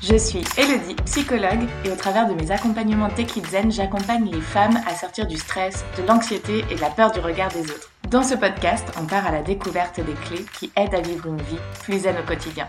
Je 0.00 0.16
suis 0.16 0.44
Elodie, 0.56 0.94
psychologue, 1.06 1.66
et 1.84 1.90
au 1.90 1.96
travers 1.96 2.28
de 2.28 2.34
mes 2.34 2.52
accompagnements 2.52 3.08
Tech 3.08 3.32
Zen, 3.50 3.72
j'accompagne 3.72 4.30
les 4.30 4.40
femmes 4.40 4.78
à 4.86 4.94
sortir 4.94 5.26
du 5.26 5.36
stress, 5.36 5.84
de 5.96 6.06
l'anxiété 6.06 6.64
et 6.70 6.76
de 6.76 6.80
la 6.80 6.90
peur 6.90 7.10
du 7.10 7.18
regard 7.18 7.50
des 7.50 7.62
autres. 7.62 7.90
Dans 8.08 8.22
ce 8.22 8.36
podcast, 8.36 8.86
on 9.00 9.06
part 9.06 9.26
à 9.26 9.32
la 9.32 9.42
découverte 9.42 9.96
des 9.96 10.14
clés 10.26 10.46
qui 10.58 10.70
aident 10.76 10.94
à 10.94 11.00
vivre 11.00 11.26
une 11.26 11.42
vie 11.42 11.58
plus 11.82 12.00
zen 12.00 12.14
au 12.16 12.26
quotidien. 12.26 12.68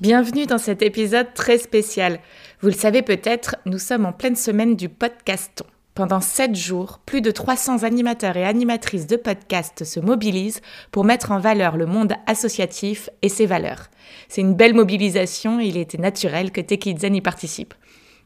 Bienvenue 0.00 0.46
dans 0.46 0.56
cet 0.56 0.80
épisode 0.80 1.34
très 1.34 1.58
spécial. 1.58 2.20
Vous 2.62 2.68
le 2.68 2.74
savez 2.74 3.02
peut-être, 3.02 3.56
nous 3.66 3.78
sommes 3.78 4.06
en 4.06 4.14
pleine 4.14 4.34
semaine 4.34 4.74
du 4.74 4.88
podcaston. 4.88 5.66
Pendant 5.92 6.22
7 6.22 6.54
jours, 6.54 7.00
plus 7.04 7.20
de 7.20 7.30
300 7.30 7.82
animateurs 7.82 8.38
et 8.38 8.46
animatrices 8.46 9.06
de 9.06 9.16
podcasts 9.16 9.84
se 9.84 10.00
mobilisent 10.00 10.62
pour 10.90 11.04
mettre 11.04 11.32
en 11.32 11.38
valeur 11.38 11.76
le 11.76 11.84
monde 11.84 12.14
associatif 12.26 13.10
et 13.20 13.28
ses 13.28 13.44
valeurs. 13.44 13.88
C'est 14.30 14.40
une 14.40 14.54
belle 14.54 14.72
mobilisation 14.72 15.60
et 15.60 15.66
il 15.66 15.76
était 15.76 15.98
naturel 15.98 16.50
que 16.50 16.62
Tekizen 16.62 17.14
y 17.14 17.20
participe. 17.20 17.74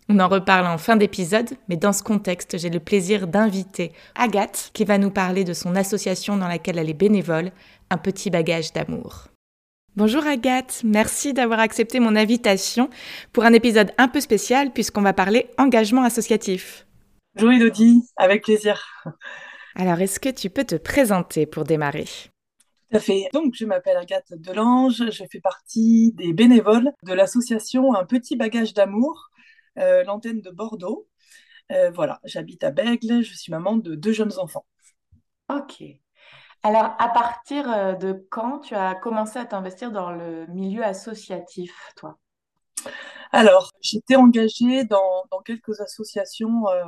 On 0.09 0.21
en 0.21 0.29
reparle 0.29 0.69
en 0.69 0.79
fin 0.79 0.95
d'épisode, 0.95 1.51
mais 1.69 1.77
dans 1.77 1.93
ce 1.93 2.05
contexte, 2.05 2.57
j'ai 2.57 2.71
le 2.71 2.79
plaisir 2.79 3.27
d'inviter 3.27 3.91
Agathe 4.15 4.71
qui 4.75 4.85
va 4.85 4.97
nous 4.97 5.11
parler 5.11 5.43
de 5.43 5.55
son 5.55 5.75
association 5.75 6.37
dans 6.37 6.47
laquelle 6.47 6.79
elle 6.79 6.91
est 6.91 6.95
bénévole, 6.95 7.51
Un 7.91 7.99
petit 7.99 8.31
bagage 8.31 8.73
d'amour. 8.73 9.34
Bonjour 9.97 10.27
Agathe, 10.27 10.83
merci 10.83 11.33
d'avoir 11.33 11.61
accepté 11.61 12.01
mon 12.01 12.17
invitation 12.17 12.91
pour 13.33 13.45
un 13.45 13.53
épisode 13.53 13.93
un 13.97 14.09
peu 14.09 14.21
spécial 14.21 14.73
puisqu'on 14.73 15.03
va 15.03 15.13
parler 15.13 15.47
engagement 15.57 16.03
associatif. 16.03 16.85
Bonjour 17.37 17.53
Elodie, 17.53 18.03
avec 18.17 18.43
plaisir. 18.43 18.85
Alors, 19.77 20.01
est-ce 20.01 20.19
que 20.19 20.31
tu 20.31 20.51
peux 20.51 20.65
te 20.65 20.75
présenter 20.75 21.47
pour 21.47 21.63
démarrer? 21.63 22.07
Tout 22.91 22.97
à 22.97 22.99
fait. 22.99 23.29
Donc, 23.33 23.55
je 23.55 23.65
m'appelle 23.67 23.97
Agathe 23.97 24.33
Delange, 24.33 25.11
je 25.13 25.25
fais 25.31 25.41
partie 25.41 26.13
des 26.15 26.33
bénévoles 26.33 26.91
de 27.05 27.13
l'association 27.13 27.95
Un 27.95 28.05
petit 28.05 28.35
bagage 28.35 28.75
d'amour, 28.75 29.31
euh, 29.79 30.03
l'antenne 30.03 30.41
de 30.41 30.51
Bordeaux. 30.51 31.07
Euh, 31.71 31.93
voilà, 31.93 32.21
j'habite 32.25 32.65
à 32.65 32.73
Bègle, 32.73 33.23
je 33.23 33.35
suis 33.35 33.53
maman 33.53 33.77
de 33.77 33.95
deux 33.95 34.13
jeunes 34.13 34.41
enfants. 34.41 34.67
Ok. 35.49 35.85
Alors, 36.67 36.95
à 36.99 37.11
partir 37.11 37.71
euh, 37.71 37.93
de 37.93 38.27
quand 38.31 38.61
tu 38.61 38.75
as 38.75 38.95
commencé 38.95 39.39
à 39.39 39.45
t'investir 39.45 39.93
dans 39.93 40.11
le 40.11 40.47
milieu 40.47 40.83
associatif, 40.83 41.71
toi? 41.95 42.17
Alors, 43.33 43.71
j'étais 43.83 44.17
engagée 44.17 44.85
dans, 44.85 45.25
quelques 45.45 45.79
associations, 45.83 46.67
euh, 46.71 46.85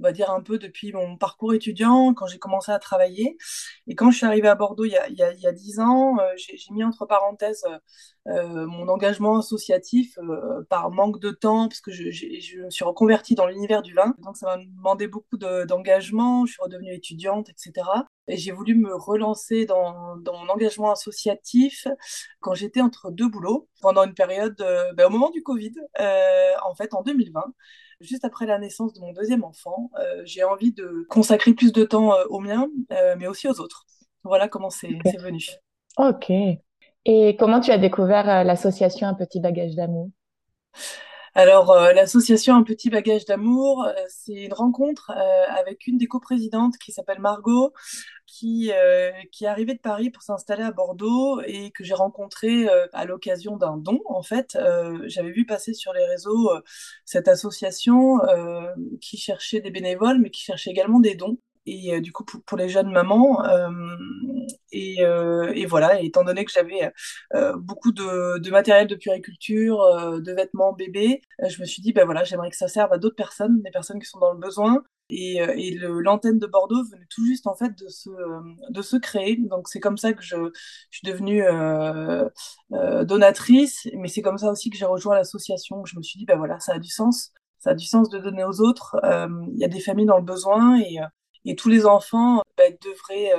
on 0.00 0.02
va 0.02 0.12
dire 0.12 0.30
un 0.30 0.42
peu 0.42 0.58
depuis 0.58 0.92
mon 0.92 1.16
parcours 1.16 1.54
étudiant, 1.54 2.12
quand 2.12 2.26
j'ai 2.26 2.38
commencé 2.38 2.72
à 2.72 2.78
travailler. 2.78 3.38
Et 3.86 3.94
quand 3.94 4.10
je 4.10 4.18
suis 4.18 4.26
arrivée 4.26 4.48
à 4.48 4.54
Bordeaux 4.54 4.84
il 4.84 4.92
y 4.92 4.98
a, 4.98 5.08
il 5.08 5.16
y 5.16 5.22
a, 5.22 5.32
il 5.32 5.40
y 5.40 5.46
a 5.46 5.52
10 5.52 5.80
ans, 5.80 6.18
euh, 6.18 6.34
j'ai 6.36 6.58
mis 6.72 6.84
entre 6.84 7.06
parenthèses 7.06 7.64
mon 8.26 8.88
engagement 8.88 9.38
associatif 9.38 10.18
par 10.68 10.90
manque 10.90 11.20
de 11.20 11.30
temps, 11.30 11.68
parce 11.68 11.80
que 11.80 11.90
je, 11.90 12.64
me 12.64 12.70
suis 12.70 12.84
reconvertie 12.84 13.34
dans 13.34 13.46
l'univers 13.46 13.80
du 13.80 13.94
vin. 13.94 14.14
Donc, 14.18 14.36
ça 14.36 14.56
m'a 14.56 14.62
demandé 14.62 15.08
beaucoup 15.08 15.38
de- 15.38 15.64
d'engagement. 15.64 16.44
Je 16.44 16.52
suis 16.52 16.62
redevenue 16.62 16.92
étudiante, 16.92 17.48
etc. 17.48 18.04
J'ai 18.28 18.52
voulu 18.52 18.74
me 18.74 18.94
relancer 18.94 19.66
dans, 19.66 20.16
dans 20.16 20.36
mon 20.36 20.48
engagement 20.50 20.90
associatif 20.90 21.86
quand 22.40 22.54
j'étais 22.54 22.80
entre 22.80 23.10
deux 23.10 23.28
boulots, 23.28 23.68
pendant 23.80 24.04
une 24.04 24.14
période, 24.14 24.60
euh, 24.60 24.92
ben, 24.94 25.06
au 25.06 25.10
moment 25.10 25.30
du 25.30 25.42
Covid, 25.42 25.74
euh, 26.00 26.50
en 26.64 26.74
fait, 26.74 26.94
en 26.94 27.02
2020. 27.02 27.44
Juste 28.00 28.24
après 28.24 28.46
la 28.46 28.58
naissance 28.58 28.92
de 28.92 29.00
mon 29.00 29.12
deuxième 29.12 29.42
enfant, 29.42 29.90
euh, 29.98 30.22
j'ai 30.24 30.44
envie 30.44 30.72
de 30.72 31.06
consacrer 31.08 31.54
plus 31.54 31.72
de 31.72 31.84
temps 31.84 32.12
aux 32.28 32.40
miens, 32.40 32.68
euh, 32.92 33.16
mais 33.18 33.26
aussi 33.26 33.48
aux 33.48 33.58
autres. 33.60 33.86
Voilà 34.22 34.48
comment 34.48 34.70
c'est 34.70 34.98
c'est 35.04 35.20
venu. 35.20 35.42
Ok. 35.96 36.30
Et 37.08 37.36
comment 37.36 37.60
tu 37.60 37.70
as 37.70 37.78
découvert 37.78 38.44
l'association 38.44 39.06
Un 39.06 39.14
petit 39.14 39.40
bagage 39.40 39.76
d'amour? 39.76 40.10
Alors, 41.38 41.70
euh, 41.70 41.92
l'association 41.92 42.56
Un 42.56 42.62
petit 42.62 42.88
bagage 42.88 43.26
d'amour, 43.26 43.84
euh, 43.84 43.92
c'est 44.08 44.32
une 44.32 44.54
rencontre 44.54 45.12
euh, 45.14 45.44
avec 45.54 45.86
une 45.86 45.98
des 45.98 46.06
coprésidentes 46.06 46.78
qui 46.78 46.92
s'appelle 46.92 47.20
Margot, 47.20 47.74
qui, 48.26 48.70
qui 49.32 49.44
est 49.44 49.46
arrivée 49.46 49.74
de 49.74 49.80
Paris 49.80 50.08
pour 50.10 50.22
s'installer 50.22 50.62
à 50.62 50.72
Bordeaux 50.72 51.42
et 51.42 51.70
que 51.72 51.84
j'ai 51.84 51.94
rencontrée 51.94 52.68
à 52.92 53.04
l'occasion 53.04 53.56
d'un 53.56 53.76
don. 53.76 54.00
En 54.06 54.22
fait, 54.22 54.58
j'avais 55.04 55.30
vu 55.30 55.46
passer 55.46 55.74
sur 55.74 55.92
les 55.92 56.04
réseaux 56.04 56.50
cette 57.04 57.28
association 57.28 58.18
qui 59.00 59.16
cherchait 59.16 59.60
des 59.60 59.70
bénévoles, 59.70 60.18
mais 60.20 60.30
qui 60.30 60.42
cherchait 60.42 60.70
également 60.70 60.98
des 61.00 61.14
dons. 61.14 61.38
Et 61.66 62.00
du 62.00 62.12
coup, 62.12 62.24
pour, 62.24 62.58
les 62.58 62.68
jeunes 62.68 62.90
mamans, 62.90 63.42
et, 64.72 65.04
euh, 65.04 65.52
et 65.54 65.66
voilà, 65.66 66.00
étant 66.00 66.24
donné 66.24 66.44
que 66.44 66.52
j'avais 66.52 66.92
euh, 67.34 67.56
beaucoup 67.56 67.92
de, 67.92 68.50
matériel 68.50 68.86
de 68.86 68.94
puriculture, 68.94 69.80
euh, 69.82 70.20
de 70.20 70.32
vêtements 70.32 70.72
bébés, 70.72 71.22
je 71.48 71.60
me 71.60 71.66
suis 71.66 71.82
dit, 71.82 71.92
ben 71.92 72.04
voilà, 72.04 72.24
j'aimerais 72.24 72.50
que 72.50 72.56
ça 72.56 72.68
serve 72.68 72.92
à 72.92 72.98
d'autres 72.98 73.16
personnes, 73.16 73.62
des 73.62 73.70
personnes 73.70 74.00
qui 74.00 74.08
sont 74.08 74.18
dans 74.18 74.32
le 74.32 74.38
besoin. 74.38 74.82
Et, 75.08 75.36
et 75.36 75.78
l'antenne 75.78 76.40
de 76.40 76.48
Bordeaux 76.48 76.82
venait 76.90 77.06
tout 77.08 77.24
juste 77.24 77.46
en 77.46 77.54
fait 77.54 77.78
de 77.78 77.86
se, 77.86 78.10
de 78.70 78.82
se 78.82 78.96
créer. 78.96 79.36
Donc 79.36 79.68
c'est 79.68 79.78
comme 79.78 79.96
ça 79.96 80.12
que 80.12 80.22
je, 80.22 80.36
suis 80.90 81.06
devenue 81.06 81.44
donatrice, 83.04 83.88
mais 83.94 84.08
c'est 84.08 84.22
comme 84.22 84.38
ça 84.38 84.50
aussi 84.50 84.68
que 84.68 84.76
j'ai 84.76 84.84
rejoint 84.84 85.14
l'association. 85.14 85.84
Je 85.84 85.96
me 85.96 86.02
suis 86.02 86.18
dit, 86.18 86.24
ben 86.24 86.36
voilà, 86.36 86.58
ça 86.58 86.74
a 86.74 86.78
du 86.80 86.90
sens. 86.90 87.32
Ça 87.60 87.70
a 87.70 87.74
du 87.74 87.86
sens 87.86 88.08
de 88.08 88.18
donner 88.18 88.42
aux 88.42 88.60
autres. 88.60 88.96
Il 89.52 89.58
y 89.58 89.64
a 89.64 89.68
des 89.68 89.80
familles 89.80 90.06
dans 90.06 90.18
le 90.18 90.24
besoin 90.24 90.80
et, 90.80 90.98
et 91.44 91.54
tous 91.54 91.68
les 91.68 91.86
enfants 91.86 92.42
ben, 92.58 92.76
devraient 92.82 93.32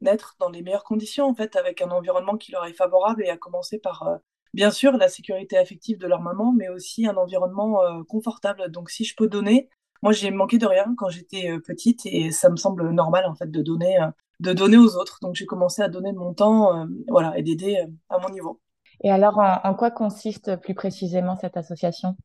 naître 0.00 0.36
dans 0.38 0.48
les 0.48 0.62
meilleures 0.62 0.84
conditions, 0.84 1.26
en 1.26 1.34
fait, 1.34 1.56
avec 1.56 1.82
un 1.82 1.90
environnement 1.90 2.36
qui 2.36 2.52
leur 2.52 2.64
est 2.66 2.72
favorable 2.72 3.24
et 3.24 3.30
à 3.30 3.36
commencer 3.36 3.78
par, 3.78 4.02
euh, 4.06 4.16
bien 4.54 4.70
sûr, 4.70 4.96
la 4.96 5.08
sécurité 5.08 5.58
affective 5.58 5.98
de 5.98 6.06
leur 6.06 6.20
maman, 6.20 6.52
mais 6.52 6.68
aussi 6.68 7.06
un 7.06 7.16
environnement 7.16 7.82
euh, 7.82 8.02
confortable. 8.08 8.70
Donc, 8.70 8.90
si 8.90 9.04
je 9.04 9.14
peux 9.16 9.28
donner, 9.28 9.68
moi, 10.02 10.12
j'ai 10.12 10.30
manqué 10.30 10.58
de 10.58 10.66
rien 10.66 10.94
quand 10.96 11.08
j'étais 11.08 11.50
euh, 11.50 11.60
petite 11.60 12.06
et 12.06 12.30
ça 12.30 12.48
me 12.48 12.56
semble 12.56 12.88
normal, 12.90 13.26
en 13.26 13.34
fait, 13.34 13.50
de 13.50 13.62
donner, 13.62 13.98
de 14.40 14.52
donner 14.52 14.76
aux 14.76 14.96
autres. 14.96 15.18
Donc, 15.22 15.34
j'ai 15.34 15.46
commencé 15.46 15.82
à 15.82 15.88
donner 15.88 16.12
de 16.12 16.18
mon 16.18 16.34
temps, 16.34 16.86
voilà, 17.08 17.36
et 17.36 17.42
d'aider 17.42 17.84
à 18.08 18.18
mon 18.18 18.28
niveau. 18.28 18.60
Et 19.02 19.10
alors, 19.10 19.38
en 19.38 19.74
quoi 19.74 19.90
consiste 19.90 20.56
plus 20.56 20.74
précisément 20.74 21.36
cette 21.36 21.56
association? 21.56 22.16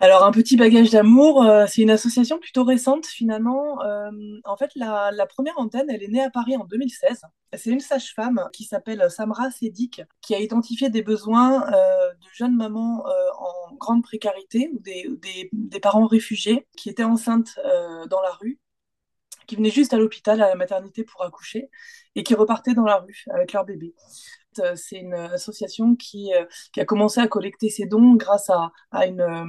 Alors, 0.00 0.24
un 0.24 0.32
petit 0.32 0.56
bagage 0.56 0.90
d'amour, 0.90 1.44
euh, 1.44 1.66
c'est 1.68 1.82
une 1.82 1.90
association 1.90 2.38
plutôt 2.38 2.64
récente 2.64 3.06
finalement. 3.06 3.80
Euh, 3.82 4.10
en 4.44 4.56
fait, 4.56 4.70
la, 4.74 5.26
première 5.28 5.56
antenne, 5.56 5.88
elle 5.88 6.02
est 6.02 6.08
née 6.08 6.22
à 6.22 6.30
Paris 6.30 6.56
en 6.56 6.64
2016. 6.64 7.22
C'est 7.56 7.70
une 7.70 7.80
sage-femme 7.80 8.48
qui 8.52 8.64
s'appelle 8.64 9.08
Samra 9.08 9.50
Sedik 9.52 10.02
qui 10.20 10.34
a 10.34 10.40
identifié 10.40 10.90
des 10.90 11.02
besoins 11.02 11.72
euh, 11.72 12.12
de 12.12 12.26
jeunes 12.32 12.56
mamans 12.56 13.04
en 13.38 13.74
grande 13.76 14.02
précarité 14.02 14.70
ou 14.74 14.80
des, 14.80 15.50
parents 15.80 16.06
réfugiés 16.06 16.66
qui 16.76 16.90
étaient 16.90 17.04
enceintes 17.04 17.58
dans 18.10 18.20
la 18.20 18.30
rue, 18.32 18.58
qui 19.46 19.56
venaient 19.56 19.70
juste 19.70 19.94
à 19.94 19.98
l'hôpital, 19.98 20.42
à 20.42 20.48
la 20.48 20.54
maternité 20.56 21.04
pour 21.04 21.22
accoucher 21.22 21.70
et 22.16 22.24
qui 22.24 22.34
repartaient 22.34 22.74
dans 22.74 22.84
la 22.84 22.96
rue 22.98 23.24
avec 23.30 23.52
leur 23.52 23.64
bébé. 23.64 23.94
Euh, 24.60 24.74
C'est 24.76 24.96
une 24.96 25.14
association 25.14 25.96
qui, 25.96 26.32
euh, 26.34 26.44
qui 26.72 26.80
a 26.80 26.84
commencé 26.84 27.20
à 27.20 27.28
collecter 27.28 27.68
ses 27.70 27.86
dons 27.86 28.14
grâce 28.14 28.50
à, 28.50 28.72
euh, 28.94 29.44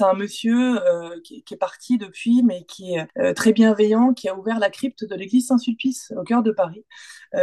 un 0.00 0.14
monsieur 0.14 0.78
qui, 1.24 1.44
est 1.50 1.56
parti 1.56 1.98
depuis, 1.98 2.42
mais 2.42 2.64
qui 2.64 2.94
est 2.94 3.34
très 3.34 3.52
bienveillant, 3.52 4.12
qui 4.14 4.28
a 4.28 4.36
ouvert 4.36 4.58
la 4.58 4.70
crypte 4.70 5.04
de 5.04 5.14
l'église 5.14 5.46
Saint-Sulpice 5.48 6.12
au 6.16 6.22
cœur 6.22 6.42
de 6.42 6.50
Paris, 6.50 6.84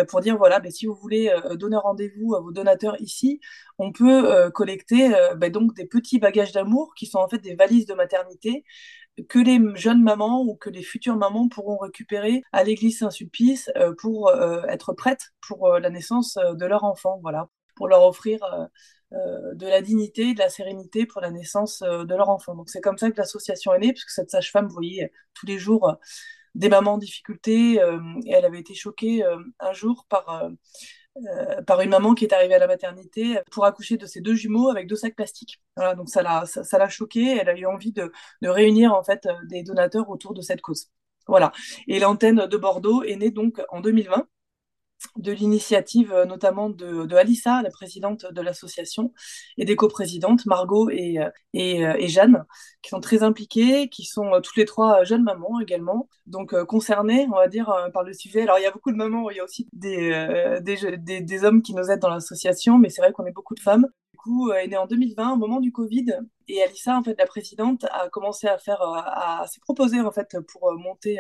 pour 0.08 0.22
dire 0.22 0.38
voilà, 0.38 0.60
ben, 0.60 0.72
si 0.72 0.86
vous 0.86 0.96
voulez 0.96 1.34
donner 1.56 1.78
rendez-vous 1.78 2.36
à 2.36 2.42
vos 2.42 2.52
donateurs 2.52 3.00
ici, 3.02 3.40
on 3.78 3.92
peut 3.92 4.52
collecter 4.52 5.14
ben, 5.38 5.52
donc 5.52 5.76
des 5.76 5.86
petits 5.86 6.20
bagages 6.20 6.52
d'amour 6.52 6.94
qui 6.96 7.06
sont 7.06 7.20
en 7.20 7.28
fait 7.28 7.40
des 7.40 7.56
valises 7.56 7.86
de 7.86 7.94
maternité 7.94 8.66
que 9.30 9.40
les 9.40 9.60
jeunes 9.76 10.02
mamans 10.02 10.44
ou 10.44 10.56
que 10.56 10.70
les 10.70 10.82
futures 10.82 11.16
mamans 11.16 11.48
pourront 11.48 11.78
récupérer 11.78 12.44
à 12.52 12.64
l'église 12.64 13.00
Saint-Sulpice 13.00 13.70
euh, 13.78 13.94
pour 13.98 14.30
euh, 14.30 14.64
être 14.64 14.94
prêtes 14.94 15.32
pour 15.42 15.68
euh, 15.68 15.80
la 15.80 15.90
naissance 15.90 16.38
de 16.38 16.66
leur 16.66 16.84
enfant, 16.84 17.20
voilà, 17.22 17.48
pour 17.76 17.88
leur 17.88 18.04
offrir 18.04 18.40
de 19.12 19.68
la 19.68 19.82
dignité, 19.84 20.34
de 20.34 20.40
la 20.40 20.50
sérénité 20.50 21.06
pour 21.06 21.22
la 21.22 21.30
naissance 21.30 21.82
de 21.82 22.16
leur 22.16 22.30
enfant. 22.30 22.56
C'est 22.66 22.82
comme 22.82 22.98
ça 22.98 23.12
que 23.12 23.18
l'association 23.18 23.74
est 23.74 23.80
née, 23.80 23.94
puisque 23.94 24.10
cette 24.10 24.32
sage-femme 24.32 24.68
voyait 24.68 25.12
tous 25.36 25.46
les 25.46 25.60
jours 25.60 25.96
des 26.56 26.68
mamans 26.70 26.94
en 26.94 26.98
difficulté, 26.98 27.76
et 27.76 28.32
elle 28.32 28.46
avait 28.46 28.60
été 28.60 28.74
choquée 28.74 29.24
un 29.60 29.74
jour 29.74 30.08
par, 30.10 30.50
euh, 31.18 31.62
par 31.62 31.82
une 31.82 31.92
maman 31.92 32.16
qui 32.16 32.26
est 32.26 32.34
arrivée 32.34 32.56
à 32.56 32.60
la 32.60 32.68
maternité 32.68 33.40
pour 33.52 33.66
accoucher 33.66 33.98
de 33.98 34.06
ses 34.08 34.20
deux 34.22 34.34
jumeaux 34.34 34.70
avec 34.70 34.88
deux 34.88 34.96
sacs 34.96 35.16
plastiques. 35.16 35.62
Voilà, 35.76 35.96
donc 35.96 36.10
ça 36.10 36.24
l'a 36.24 36.46
ça, 36.46 36.78
l'a 36.78 36.90
choquée. 36.90 37.38
Elle 37.38 37.50
a 37.50 37.56
eu 37.56 37.66
envie 37.66 37.92
de, 37.92 38.12
de 38.42 38.50
réunir 38.50 38.94
en 38.94 39.04
fait 39.04 39.28
des 39.46 39.64
donateurs 39.64 40.10
autour 40.10 40.34
de 40.34 40.42
cette 40.42 40.62
cause. 40.62 40.88
Voilà. 41.28 41.52
Et 41.88 42.00
l'antenne 42.00 42.48
de 42.48 42.58
Bordeaux 42.58 43.04
est 43.04 43.16
née 43.16 43.32
donc 43.32 43.62
en 43.70 43.80
2020 43.80 44.28
de 45.18 45.32
l'initiative 45.32 46.12
euh, 46.12 46.26
notamment 46.26 46.70
de, 46.70 47.06
de, 47.06 47.16
Alissa, 47.16 47.62
la 47.62 47.70
présidente 47.70 48.26
de 48.32 48.42
l'association, 48.42 49.14
et 49.58 49.66
des 49.66 49.76
coprésidentes, 49.76 50.46
Margot 50.46 50.90
et, 50.90 51.20
euh, 51.20 51.30
et, 51.54 51.86
euh, 51.86 51.96
et, 51.98 52.08
Jeanne, 52.08 52.46
qui 52.82 52.90
sont 52.90 53.00
très 53.00 53.24
impliquées, 53.24 53.90
qui 53.90 54.06
sont 54.06 54.42
toutes 54.42 54.58
les 54.58 54.66
trois 54.66 55.04
jeunes 55.04 55.24
mamans 55.24 55.60
également, 55.60 56.10
donc 56.26 56.56
concernées, 56.66 57.28
on 57.32 57.36
va 57.36 57.48
dire, 57.48 57.74
par 57.94 58.04
le 58.04 58.14
sujet. 58.14 58.42
Alors 58.42 58.60
il 58.60 58.64
y 58.64 58.66
a 58.66 58.72
beaucoup 58.72 58.92
de 58.92 58.98
mamans, 58.98 59.30
il 59.30 59.38
y 59.38 59.40
a 59.40 59.44
aussi 59.44 59.68
des, 59.74 60.60
des, 60.62 60.98
des, 60.98 61.22
des 61.22 61.44
hommes 61.44 61.62
qui 61.62 61.74
nous 61.74 61.90
aident 61.90 62.00
dans 62.00 62.10
l'association, 62.10 62.78
mais 62.78 62.90
c'est 62.90 63.02
vrai 63.02 63.12
qu'on 63.12 63.26
est 63.26 63.32
beaucoup 63.32 63.56
de 63.56 63.62
femmes 63.62 63.88
coup, 64.18 64.52
est 64.52 64.68
née 64.68 64.78
en 64.78 64.88
2020, 64.88 65.34
au 65.34 65.36
moment 65.38 65.60
du 65.60 65.72
Covid. 65.72 66.06
Et 66.48 66.62
Alissa, 66.62 66.98
en 66.98 67.04
fait, 67.04 67.16
la 67.18 67.26
présidente, 67.26 67.86
a 67.92 68.10
commencé 68.10 68.48
à 68.48 68.58
faire, 68.58 68.82
euh, 68.82 69.00
à, 69.04 69.46
s'est 69.48 69.62
proposée, 69.62 70.02
en 70.02 70.12
fait, 70.12 70.38
pour 70.52 70.70
euh, 70.70 70.78
monter 70.78 71.20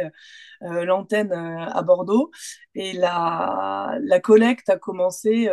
euh, 0.63 0.85
l'antenne 0.85 1.31
à 1.31 1.81
Bordeaux. 1.81 2.31
Et 2.75 2.93
la, 2.93 3.97
la 4.01 4.19
collecte 4.19 4.69
a 4.69 4.77
commencé 4.77 5.49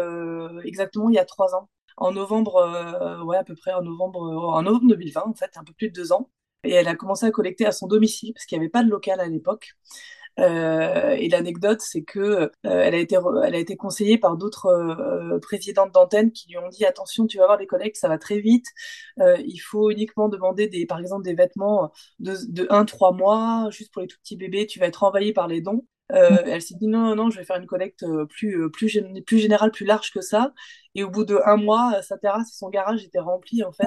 exactement 0.65 1.09
il 1.11 1.15
y 1.15 1.19
a 1.19 1.25
trois 1.25 1.55
ans. 1.55 1.69
En 1.97 2.13
novembre, 2.13 3.23
ouais, 3.25 3.37
à 3.37 3.45
peu 3.45 3.55
près 3.55 3.73
en 3.73 3.83
novembre, 3.83 4.21
en 4.23 4.63
novembre 4.63 4.89
2020, 4.89 5.23
en 5.27 5.35
fait, 5.35 5.51
un 5.57 5.65
peu 5.65 5.73
plus 5.75 5.89
de 5.89 5.95
deux 5.95 6.13
ans. 6.13 6.31
Et 6.65 6.73
elle 6.73 6.89
a 6.89 6.95
commencé 6.95 7.27
à 7.27 7.31
collecter 7.31 7.67
à 7.67 7.73
son 7.73 7.87
domicile, 7.87 8.33
parce 8.35 8.47
qu'il 8.47 8.59
n'y 8.59 8.65
avait 8.65 8.71
pas 8.71 8.83
de 8.83 8.91
local 8.91 9.21
à 9.21 9.27
l'époque. 9.27 9.75
Euh, 10.39 11.11
et 11.19 11.29
l'anecdote, 11.29 11.81
c'est 11.81 12.03
que 12.03 12.19
euh, 12.21 12.49
elle 12.65 12.95
a 12.95 12.99
été 12.99 13.17
elle 13.45 13.55
a 13.55 13.59
été 13.59 13.77
conseillée 13.77 14.19
par 14.19 14.37
d'autres 14.37 14.67
euh, 14.67 15.39
présidentes 15.41 15.93
d'antenne 15.93 16.33
qui 16.33 16.49
lui 16.49 16.59
ont 16.59 16.69
dit 16.69 16.85
attention, 16.85 17.27
tu 17.27 17.39
vas 17.39 17.47
voir 17.47 17.59
les 17.59 17.67
collègues, 17.67 17.97
ça 17.97 18.09
va 18.09 18.19
très 18.19 18.41
vite. 18.41 18.67
il 19.19 19.59
faut 19.59 19.91
uniquement 19.91 20.29
demander 20.29 20.69
des, 20.69 20.87
par 20.87 20.99
exemple, 21.01 21.25
des 21.25 21.35
vêtements 21.35 21.93
de, 22.19 22.35
de 22.49 22.67
1-3 22.71 23.13
mois, 23.13 23.69
juste 23.71 23.93
pour 23.93 24.03
les 24.03 24.09
tout 24.09 24.19
petits 24.23 24.37
bébés. 24.37 24.67
Tu 24.67 24.79
vas 24.79 24.87
être 24.87 25.03
envahi 25.03 25.33
par 25.33 25.49
les 25.49 25.61
dons. 25.61 25.85
Euh, 26.13 26.39
elle 26.47 26.63
s'est 26.63 26.75
dit 26.75 26.87
non, 26.87 27.01
non, 27.01 27.15
non, 27.17 27.31
je 27.31 27.39
vais 27.39 27.45
faire 27.45 27.57
une 27.57 27.67
collecte 27.67 28.03
euh, 28.03 28.27
plus, 28.27 28.61
euh, 28.63 28.69
plus, 28.69 29.01
plus 29.27 29.39
générale, 29.39 29.71
plus 29.71 29.85
large 29.87 30.13
que 30.13 30.21
ça. 30.21 30.53
Et 30.95 31.05
au 31.05 31.11
bout 31.11 31.25
de 31.25 31.39
un 31.45 31.57
mois, 31.57 32.03
sa 32.03 32.19
terrasse 32.19 32.53
et 32.53 32.57
son 32.57 32.69
garage 32.69 33.05
étaient 33.05 33.21
remplis 33.21 33.63
en 33.63 33.71
fait 33.71 33.87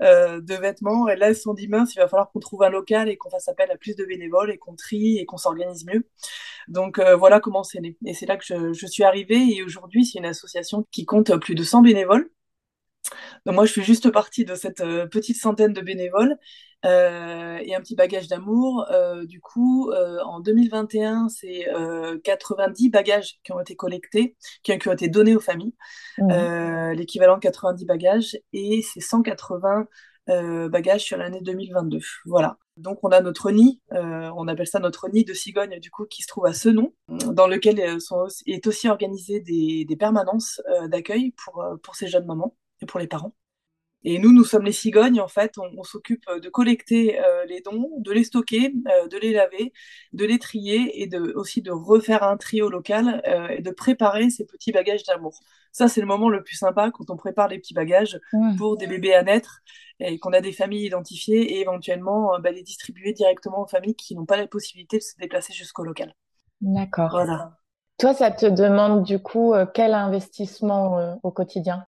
de 0.00 0.54
vêtements. 0.54 1.08
Et 1.08 1.16
là, 1.16 1.28
elles 1.28 1.36
se 1.36 1.42
sont 1.42 1.54
dit 1.54 1.66
mince, 1.66 1.94
il 1.96 1.98
va 1.98 2.06
falloir 2.06 2.30
qu'on 2.30 2.38
trouve 2.38 2.62
un 2.62 2.68
local 2.68 3.08
et 3.08 3.16
qu'on 3.16 3.28
fasse 3.28 3.48
appel 3.48 3.70
à 3.72 3.76
plus 3.76 3.96
de 3.96 4.04
bénévoles 4.04 4.52
et 4.52 4.58
qu'on 4.58 4.76
trie 4.76 5.18
et 5.18 5.26
qu'on 5.26 5.36
s'organise 5.36 5.84
mieux. 5.84 6.06
Donc 6.68 7.00
voilà 7.00 7.40
comment 7.40 7.64
c'est 7.64 7.80
né. 7.80 7.96
Et 8.06 8.14
c'est 8.14 8.26
là 8.26 8.36
que 8.36 8.44
je, 8.44 8.72
je 8.72 8.86
suis 8.86 9.02
arrivée. 9.02 9.56
Et 9.56 9.64
aujourd'hui, 9.64 10.04
c'est 10.04 10.18
une 10.18 10.26
association 10.26 10.86
qui 10.92 11.04
compte 11.06 11.36
plus 11.38 11.56
de 11.56 11.64
100 11.64 11.82
bénévoles. 11.82 12.30
Donc 13.46 13.54
moi, 13.54 13.66
je 13.66 13.72
fais 13.72 13.82
juste 13.82 14.10
partie 14.10 14.44
de 14.44 14.54
cette 14.54 14.82
petite 15.10 15.36
centaine 15.36 15.72
de 15.72 15.80
bénévoles 15.80 16.36
euh, 16.84 17.58
et 17.62 17.74
un 17.74 17.80
petit 17.80 17.94
bagage 17.94 18.28
d'amour. 18.28 18.86
Euh, 18.90 19.24
du 19.24 19.40
coup, 19.40 19.90
euh, 19.90 20.18
en 20.24 20.40
2021, 20.40 21.28
c'est 21.28 21.66
90 22.24 22.90
bagages 22.90 23.38
qui 23.44 23.52
ont 23.52 23.60
été 23.60 23.76
collectés, 23.76 24.36
qui, 24.62 24.72
ont 24.72 24.92
été 24.92 25.08
donnés 25.08 25.36
aux 25.36 25.40
familles, 25.40 25.74
mmh. 26.18 26.92
l'équivalent 26.92 27.36
de 27.36 27.40
90 27.40 27.84
bagages, 27.84 28.36
et 28.52 28.82
c'est 28.82 29.00
180 29.00 29.86
bagages 30.68 31.02
sur 31.02 31.18
l'année 31.18 31.40
2022. 31.42 31.98
Voilà. 32.26 32.58
Donc 32.78 33.00
on 33.02 33.10
a 33.10 33.20
notre 33.20 33.50
nid, 33.50 33.80
on 33.90 34.48
appelle 34.48 34.66
ça 34.66 34.78
notre 34.78 35.08
nid 35.10 35.24
de 35.24 35.34
cigogne 35.34 35.78
du 35.78 35.90
coup 35.90 36.06
qui 36.06 36.22
se 36.22 36.28
trouve 36.28 36.46
à 36.46 36.54
ce 36.54 36.68
nom, 36.68 36.94
dans 37.08 37.46
lequel 37.46 38.00
sont, 38.00 38.26
est 38.46 38.66
aussi 38.66 38.88
organisé 38.88 39.40
des, 39.40 39.84
des 39.86 39.96
permanences 39.96 40.60
d'accueil 40.86 41.34
pour, 41.44 41.64
pour 41.82 41.96
ces 41.96 42.06
jeunes 42.06 42.26
mamans 42.26 42.56
et 42.82 42.86
pour 42.86 43.00
les 43.00 43.06
parents. 43.06 43.34
Et 44.04 44.18
nous, 44.18 44.32
nous 44.32 44.44
sommes 44.44 44.64
les 44.64 44.72
cigognes, 44.72 45.20
en 45.20 45.28
fait, 45.28 45.54
on, 45.58 45.82
s'occupe 45.84 46.24
de 46.28 46.48
collecter 46.48 47.20
euh, 47.20 47.44
les 47.44 47.60
dons, 47.60 47.88
de 47.98 48.10
les 48.10 48.24
stocker, 48.24 48.72
euh, 48.88 49.06
de 49.06 49.16
les 49.16 49.32
laver, 49.32 49.72
de 50.12 50.24
les 50.24 50.38
trier 50.38 51.02
et 51.02 51.06
de, 51.06 51.32
aussi 51.36 51.62
de 51.62 51.70
refaire 51.70 52.24
un 52.24 52.36
trio 52.36 52.68
local 52.68 53.22
euh, 53.28 53.48
et 53.48 53.62
de 53.62 53.70
préparer 53.70 54.28
ces 54.30 54.44
petits 54.44 54.72
bagages 54.72 55.04
d'amour. 55.04 55.38
Ça, 55.70 55.86
c'est 55.86 56.00
le 56.00 56.06
moment 56.06 56.28
le 56.28 56.42
plus 56.42 56.56
sympa 56.56 56.90
quand 56.90 57.10
on 57.10 57.16
prépare 57.16 57.48
les 57.48 57.58
petits 57.58 57.74
bagages 57.74 58.20
pour 58.58 58.76
des 58.76 58.86
bébés 58.86 59.14
à 59.14 59.22
naître 59.22 59.60
et 60.00 60.18
qu'on 60.18 60.32
a 60.32 60.40
des 60.40 60.52
familles 60.52 60.86
identifiées 60.86 61.54
et 61.54 61.60
éventuellement 61.60 62.38
bah, 62.40 62.50
les 62.50 62.62
distribuer 62.62 63.12
directement 63.12 63.62
aux 63.62 63.66
familles 63.66 63.94
qui 63.94 64.14
n'ont 64.14 64.26
pas 64.26 64.36
la 64.36 64.46
possibilité 64.46 64.98
de 64.98 65.02
se 65.02 65.16
déplacer 65.18 65.54
jusqu'au 65.54 65.84
local. 65.84 66.14
D'accord. 66.60 67.10
Voilà. 67.10 67.56
Toi, 67.98 68.12
ça 68.12 68.30
te 68.30 68.46
demande 68.46 69.04
du 69.04 69.18
coup 69.18 69.54
quel 69.72 69.94
investissement 69.94 71.18
au 71.22 71.30
quotidien? 71.30 71.86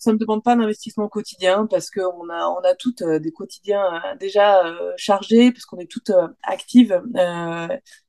Ça 0.00 0.10
ne 0.10 0.14
me 0.14 0.18
demande 0.18 0.42
pas 0.42 0.56
d'investissement 0.56 1.08
quotidien 1.08 1.66
parce 1.66 1.90
qu'on 1.90 2.30
a, 2.30 2.48
on 2.48 2.60
a 2.64 2.74
toutes 2.74 3.02
euh, 3.02 3.18
des 3.18 3.32
quotidiens 3.32 3.84
euh, 3.96 4.16
déjà 4.16 4.66
euh, 4.66 4.92
chargés, 4.96 5.52
parce 5.52 5.66
qu'on 5.66 5.78
est 5.78 5.90
toutes 5.90 6.10
actives 6.42 7.02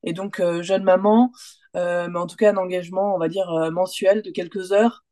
et 0.04 0.14
donc 0.14 0.42
jeune 0.62 0.84
maman, 0.84 1.32
mais 1.76 2.18
en 2.18 2.28
tout 2.28 2.38
cas 2.38 2.52
un 2.54 2.58
engagement, 2.58 3.16
on 3.16 3.20
va 3.20 3.28
dire, 3.28 3.70
mensuel 3.72 4.22
de 4.22 4.32
quelques 4.32 4.72
heures 4.72 5.04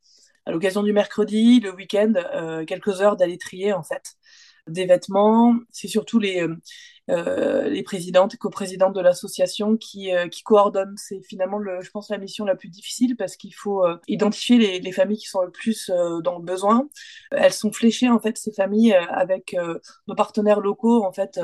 à 0.46 0.52
l'occasion 0.52 0.82
du 0.82 0.92
mercredi, 0.92 1.60
le 1.60 1.74
week-end, 1.74 2.14
quelques 2.66 3.02
heures 3.02 3.16
d'aller 3.16 3.38
trier 3.38 3.72
en 3.72 3.82
fait 3.82 4.14
des 4.66 4.86
vêtements. 4.86 5.56
C'est 5.70 5.88
surtout 5.88 6.18
les, 6.18 6.46
les 7.10 7.82
présidentes 7.82 8.34
et 8.34 8.36
coprésidentes 8.36 8.94
de 8.94 9.00
l'association 9.00 9.76
qui, 9.76 10.14
euh, 10.14 10.28
coordonnent. 10.44 10.96
C'est 10.96 11.20
finalement, 11.22 11.58
le, 11.58 11.80
je 11.80 11.90
pense, 11.90 12.10
la 12.10 12.18
mission 12.18 12.44
la 12.44 12.54
plus 12.54 12.68
difficile 12.68 13.16
parce 13.16 13.36
qu'il 13.36 13.54
faut 13.54 13.84
euh, 13.84 13.98
identifier 14.08 14.58
les, 14.58 14.80
les, 14.80 14.92
familles 14.92 15.18
qui 15.18 15.26
sont 15.26 15.42
le 15.42 15.50
plus 15.50 15.90
dans 15.90 16.38
le 16.38 16.44
besoin. 16.44 16.88
Elles 17.30 17.52
sont 17.52 17.72
fléchées, 17.72 18.08
en 18.08 18.20
fait, 18.20 18.38
ces 18.38 18.52
familles, 18.52 18.94
avec 18.94 19.56
nos 20.06 20.14
partenaires 20.14 20.60
locaux, 20.60 21.04
en 21.04 21.12
fait, 21.12 21.40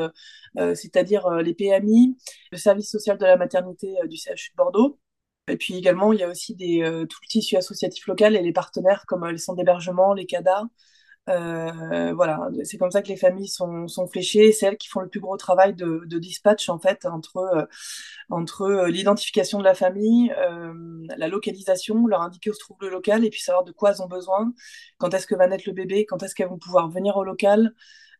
c'est-à-dire 0.56 1.28
les 1.30 1.54
PMI, 1.54 2.16
le 2.52 2.58
service 2.58 2.90
social 2.90 3.18
de 3.18 3.24
la 3.24 3.36
maternité 3.36 3.94
du 4.08 4.16
CHU 4.16 4.50
de 4.52 4.56
Bordeaux. 4.56 4.98
Et 5.48 5.56
puis 5.56 5.76
également, 5.76 6.12
il 6.12 6.20
y 6.20 6.22
a 6.22 6.28
aussi 6.28 6.56
tout 6.56 7.18
le 7.22 7.28
tissu 7.28 7.56
associatif 7.56 8.06
local 8.06 8.36
et 8.36 8.42
les 8.42 8.52
partenaires 8.52 9.04
comme 9.06 9.26
les 9.28 9.38
centres 9.38 9.58
d'hébergement, 9.58 10.12
les 10.12 10.26
CADA, 10.26 10.64
euh, 11.28 12.12
voilà, 12.14 12.48
c'est 12.62 12.78
comme 12.78 12.90
ça 12.90 13.02
que 13.02 13.08
les 13.08 13.16
familles 13.16 13.48
sont, 13.48 13.88
sont 13.88 14.06
fléchées. 14.06 14.52
C'est 14.52 14.66
elles 14.66 14.76
qui 14.76 14.88
font 14.88 15.00
le 15.00 15.08
plus 15.08 15.20
gros 15.20 15.36
travail 15.36 15.74
de, 15.74 16.04
dispatch 16.18 16.68
en 16.68 16.78
fait 16.78 17.04
entre 17.04 17.36
euh, 17.38 17.64
entre 18.30 18.62
euh, 18.62 18.88
l'identification 18.88 19.58
de 19.58 19.64
la 19.64 19.74
famille, 19.74 20.32
la 21.16 21.28
localisation, 21.28 22.06
leur 22.06 22.22
indiquer 22.22 22.50
où 22.50 22.54
se 22.54 22.60
trouve 22.60 22.78
le 22.80 22.90
local 22.90 23.24
et 23.24 23.30
puis 23.30 23.40
savoir 23.40 23.64
de 23.64 23.72
quoi 23.72 23.90
elles 23.90 24.02
ont 24.02 24.08
besoin, 24.08 24.52
quand 24.98 25.14
est-ce 25.14 25.26
que 25.26 25.34
va 25.34 25.46
naître 25.48 25.64
le 25.66 25.72
bébé, 25.72 26.06
quand 26.06 26.22
est-ce 26.22 26.34
qu'elles 26.34 26.48
vont 26.48 26.58
pouvoir 26.58 26.88
venir 26.90 27.16
au 27.16 27.24
local? 27.24 27.74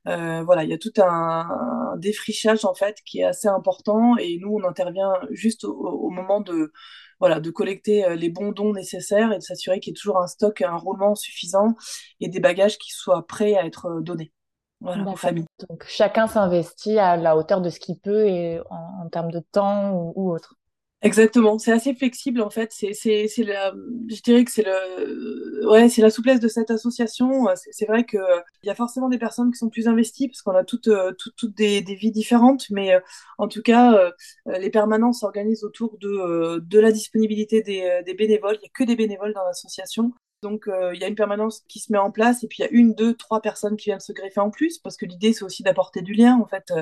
voilà, 0.07 0.63
il 0.63 0.71
y 0.71 0.73
a 0.73 0.79
tout 0.79 0.93
un, 0.99 1.97
défrichage 1.97 2.65
en 2.65 2.75
fait 2.75 3.03
qui 3.05 3.21
est 3.21 3.25
assez 3.25 3.49
important 3.49 4.17
et 4.19 4.39
nous 4.39 4.51
on 4.55 4.65
intervient 4.65 5.15
juste 5.31 5.65
au 5.65 6.11
moment 6.11 6.41
de 6.41 6.73
voilà, 7.19 7.41
de 7.41 7.51
collecter 7.51 8.05
euh, 8.05 8.15
les 8.15 8.29
bons 8.29 8.53
dons 8.53 8.73
nécessaires 8.73 9.33
et 9.33 9.39
de 9.39 9.43
s'assurer 9.43 9.81
qu'il 9.81 9.91
y 9.91 9.95
ait 9.95 9.99
toujours 9.99 10.19
un 10.19 10.27
stock, 10.27 10.63
un 10.63 10.77
roulement 10.77 11.15
suffisant 11.15 11.75
et 12.21 12.29
des 12.29 12.41
bagages 12.41 12.79
qui 12.79 12.91
soient 12.91 13.27
prêts 13.27 13.57
à 13.57 13.65
être 13.65 13.87
euh, 13.87 14.01
donnés 14.01 14.33
voilà, 14.81 15.05
aux 15.05 15.17
familles. 15.17 15.47
Donc 15.69 15.85
chacun 15.87 16.27
s'investit 16.27 16.99
à 16.99 17.17
la 17.17 17.37
hauteur 17.37 17.61
de 17.61 17.71
ce 17.71 17.81
qu'il 17.81 17.99
peut 17.99 18.27
et 18.27 18.61
en, 18.71 19.09
termes 19.09 19.31
de 19.31 19.41
temps 19.53 20.13
ou 20.15 20.33
autre. 20.33 20.57
Exactement, 21.03 21.59
c'est 21.59 21.73
assez 21.73 21.95
flexible 21.95 22.41
en 22.41 22.49
fait. 22.51 22.73
C'est, 22.73 22.95
c'est, 22.95 23.29
c'est 23.29 23.45
la, 23.45 23.73
je 24.09 24.21
dirais 24.23 24.45
que 24.45 24.51
c'est 24.51 24.65
le, 24.65 25.69
ouais, 25.71 25.89
c'est 25.91 26.01
la 26.01 26.11
souplesse 26.11 26.41
de 26.41 26.49
cette 26.49 26.71
association. 26.71 27.47
C'est, 27.71 27.87
vrai 27.87 28.05
que 28.05 28.17
il 28.63 28.67
y 28.67 28.71
a 28.71 28.75
forcément 28.75 29.09
des 29.11 29.19
personnes 29.19 29.53
qui 29.53 29.59
sont 29.59 29.69
plus 29.69 29.89
investies 29.89 30.27
parce 30.29 30.41
qu'on 30.43 30.55
a 30.57 30.65
toutes, 30.65 30.89
euh, 30.89 31.13
toutes, 31.19 31.37
toutes 31.37 31.55
des, 31.57 31.83
des, 31.83 31.95
vies 31.95 32.11
différentes, 32.11 32.65
mais 32.71 32.95
euh, 32.95 33.01
en 33.39 33.47
tout 33.47 33.63
cas, 33.63 33.93
euh, 33.95 34.11
les 34.59 34.71
permanences 34.71 35.21
s'organisent 35.21 35.65
autour 35.65 35.99
de, 35.99 36.61
de 36.61 36.81
la 36.81 36.91
disponibilité 36.93 37.61
des, 37.63 38.01
des 38.05 38.15
bénévoles. 38.15 38.57
Il 38.61 38.65
y 38.65 38.67
a 38.67 38.71
que 38.75 38.85
des 38.85 38.97
bénévoles 38.97 39.35
dans 39.35 39.45
l'association. 39.45 40.13
Donc, 40.43 40.67
il 40.69 41.01
y 41.01 41.05
a 41.05 41.09
une 41.09 41.15
permanence 41.15 41.63
qui 41.69 41.79
se 41.81 41.91
met 41.93 41.99
en 41.99 42.11
place 42.11 42.45
et 42.45 42.47
puis 42.49 42.59
il 42.61 42.63
y 42.63 42.69
a 42.69 42.71
une, 42.71 42.95
deux, 42.95 43.15
trois 43.15 43.41
personnes 43.41 43.77
qui 43.77 43.87
viennent 43.91 44.01
se 44.01 44.13
greffer 44.13 44.41
en 44.41 44.51
plus 44.51 44.79
parce 44.79 44.97
que 44.97 45.07
l'idée, 45.07 45.33
c'est 45.33 45.45
aussi 45.45 45.63
d'apporter 45.63 46.03
du 46.03 46.13
lien, 46.13 46.39
en 46.41 46.47
fait, 46.47 46.73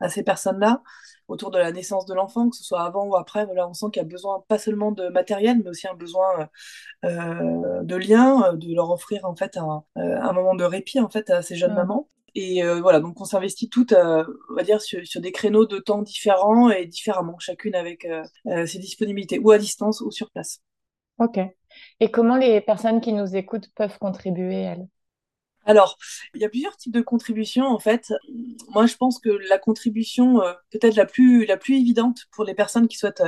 à 0.00 0.08
ces 0.08 0.22
personnes-là 0.22 0.82
autour 1.30 1.50
de 1.50 1.58
la 1.58 1.72
naissance 1.72 2.06
de 2.06 2.14
l'enfant, 2.14 2.50
que 2.50 2.56
ce 2.56 2.64
soit 2.64 2.82
avant 2.82 3.06
ou 3.06 3.16
après. 3.16 3.46
Voilà, 3.46 3.68
on 3.68 3.74
sent 3.74 3.86
qu'il 3.92 4.02
y 4.02 4.04
a 4.04 4.08
besoin 4.08 4.44
pas 4.48 4.58
seulement 4.58 4.92
de 4.92 5.08
matériel, 5.08 5.60
mais 5.62 5.70
aussi 5.70 5.86
un 5.88 5.94
besoin 5.94 6.48
euh, 7.04 7.82
de 7.82 7.96
lien, 7.96 8.54
de 8.54 8.74
leur 8.74 8.90
offrir 8.90 9.24
en 9.24 9.36
fait 9.36 9.56
un, 9.56 9.84
euh, 9.98 10.20
un, 10.20 10.32
moment 10.32 10.54
de 10.54 10.64
répit 10.64 11.00
en 11.00 11.08
fait 11.08 11.30
à 11.30 11.42
ces 11.42 11.56
jeunes 11.56 11.74
mamans. 11.74 12.08
Et 12.34 12.62
euh, 12.62 12.80
voilà, 12.80 13.00
donc 13.00 13.20
on 13.20 13.24
s'investit 13.24 13.68
toutes, 13.68 13.92
on 13.92 14.54
va 14.54 14.62
dire, 14.62 14.80
sur, 14.80 15.04
sur, 15.06 15.20
des 15.20 15.32
créneaux 15.32 15.66
de 15.66 15.78
temps 15.78 16.02
différents 16.02 16.70
et 16.70 16.86
différemment, 16.86 17.38
chacune 17.38 17.74
avec 17.74 18.06
ses 18.44 18.78
disponibilités, 18.78 19.38
ou 19.38 19.50
à 19.50 19.58
distance 19.58 20.00
ou 20.00 20.10
sur 20.10 20.30
place. 20.30 20.60
Ok. 21.18 21.38
Et 22.00 22.10
comment 22.10 22.36
les 22.36 22.60
personnes 22.60 23.00
qui 23.00 23.12
nous 23.12 23.36
écoutent 23.36 23.70
peuvent 23.74 23.98
contribuer, 23.98 24.62
elles? 24.62 24.86
Alors, 25.66 25.98
il 26.34 26.40
y 26.40 26.44
a 26.44 26.48
plusieurs 26.48 26.76
types 26.76 26.92
de 26.92 27.02
contributions 27.02 27.66
en 27.66 27.78
fait. 27.78 28.12
Moi, 28.70 28.86
je 28.86 28.96
pense 28.96 29.18
que 29.18 29.28
la 29.28 29.58
contribution 29.58 30.42
euh, 30.42 30.52
peut-être 30.70 30.96
la 30.96 31.06
plus 31.06 31.44
la 31.44 31.56
plus 31.56 31.76
évidente 31.76 32.26
pour 32.32 32.44
les 32.44 32.54
personnes 32.54 32.88
qui 32.88 32.96
souhaitent 32.96 33.22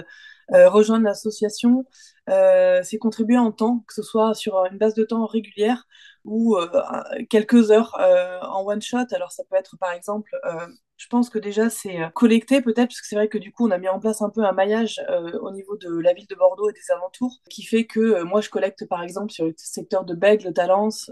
rejoindre 0.51 1.05
l'association, 1.05 1.85
c'est 2.27 2.99
contribuer 3.01 3.39
en 3.39 3.53
temps, 3.53 3.85
que 3.87 3.95
ce 3.95 4.03
soit 4.03 4.35
sur 4.35 4.65
une 4.71 4.79
base 4.79 4.95
de 4.95 5.05
temps 5.05 5.27
régulière 5.27 5.87
ou 6.25 6.57
quelques 7.31 7.71
heures 7.71 7.97
en 8.43 8.65
one 8.65 8.83
shot. 8.83 9.07
Alors 9.13 9.33
ça 9.33 9.43
peut 9.51 9.57
être 9.57 9.77
par 9.79 9.93
exemple, 9.93 10.31
je 10.97 11.09
pense 11.09 11.31
que 11.31 11.39
déjà 11.39 11.69
c'est 11.69 11.99
collecté 12.15 12.63
peut-être, 12.63 12.89
parce 12.89 13.01
que 13.01 13.07
c'est 13.09 13.17
vrai 13.17 13.29
que 13.29 13.39
du 13.39 13.51
coup 13.51 13.67
on 13.67 13.71
a 13.73 13.79
mis 13.79 13.89
en 13.89 13.99
place 13.99 14.23
un 14.23 14.31
peu 14.31 14.45
un 14.45 14.53
maillage 14.53 15.01
au 15.41 15.51
niveau 15.51 15.77
de 15.77 15.99
la 15.99 16.13
ville 16.13 16.29
de 16.29 16.35
Bordeaux 16.37 16.71
et 16.71 16.73
des 16.73 16.93
alentours, 16.95 17.41
qui 17.51 17.65
fait 17.65 17.87
que 17.87 18.23
moi 18.23 18.41
je 18.41 18.51
collecte 18.51 18.87
par 18.89 19.03
exemple 19.03 19.33
sur 19.33 19.47
le 19.47 19.55
secteur 19.57 20.05
de 20.05 20.15
Bègle, 20.15 20.53
Talence, 20.53 21.11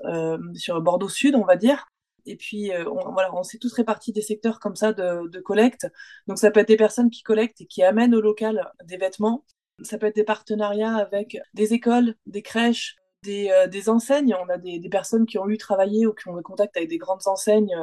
sur 0.54 0.80
Bordeaux 0.80 1.08
Sud 1.08 1.34
on 1.34 1.44
va 1.44 1.56
dire, 1.56 1.86
et 2.26 2.36
puis, 2.36 2.72
euh, 2.72 2.84
on, 2.90 3.12
voilà, 3.12 3.34
on 3.34 3.42
s'est 3.42 3.58
tous 3.58 3.72
répartis 3.72 4.12
des 4.12 4.22
secteurs 4.22 4.60
comme 4.60 4.76
ça 4.76 4.92
de, 4.92 5.40
collecte. 5.40 5.86
Donc, 6.26 6.38
ça 6.38 6.50
peut 6.50 6.60
être 6.60 6.68
des 6.68 6.76
personnes 6.76 7.10
qui 7.10 7.22
collectent 7.22 7.60
et 7.60 7.66
qui 7.66 7.82
amènent 7.82 8.14
au 8.14 8.20
local 8.20 8.70
des 8.84 8.96
vêtements. 8.96 9.44
Ça 9.82 9.98
peut 9.98 10.06
être 10.06 10.16
des 10.16 10.24
partenariats 10.24 10.96
avec 10.96 11.38
des 11.54 11.72
écoles, 11.72 12.14
des 12.26 12.42
crèches, 12.42 12.96
des, 13.22 13.50
euh, 13.50 13.66
des, 13.66 13.88
enseignes. 13.88 14.34
On 14.40 14.48
a 14.48 14.58
des, 14.58 14.78
des, 14.78 14.88
personnes 14.88 15.26
qui 15.26 15.38
ont 15.38 15.48
eu 15.48 15.58
travaillé 15.58 16.06
ou 16.06 16.14
qui 16.14 16.28
ont 16.28 16.38
eu 16.38 16.42
contact 16.42 16.76
avec 16.76 16.88
des 16.88 16.98
grandes 16.98 17.26
enseignes. 17.26 17.74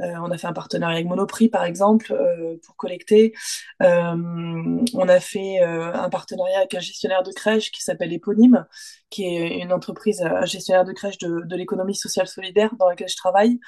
Euh, 0.00 0.14
on 0.22 0.30
a 0.30 0.38
fait 0.38 0.46
un 0.46 0.52
partenariat 0.52 0.96
avec 0.96 1.06
Monoprix, 1.06 1.48
par 1.48 1.64
exemple, 1.64 2.12
euh, 2.12 2.56
pour 2.64 2.76
collecter. 2.76 3.34
on 3.80 5.08
a 5.08 5.20
fait 5.20 5.60
un 5.60 6.08
partenariat 6.10 6.58
avec 6.58 6.74
un 6.74 6.80
gestionnaire 6.80 7.22
de 7.22 7.32
crèche 7.32 7.70
qui 7.70 7.82
s'appelle 7.82 8.12
Éponyme, 8.12 8.66
qui 9.10 9.24
est 9.24 9.58
une 9.60 9.72
entreprise, 9.72 10.22
un 10.22 10.44
gestionnaire 10.44 10.84
de 10.84 10.92
crèche 10.92 11.18
de, 11.18 11.42
de 11.44 11.56
l'économie 11.56 11.94
sociale 11.94 12.28
solidaire 12.28 12.74
dans 12.78 12.88
laquelle 12.88 13.08
je 13.08 13.16
travaille. 13.16 13.60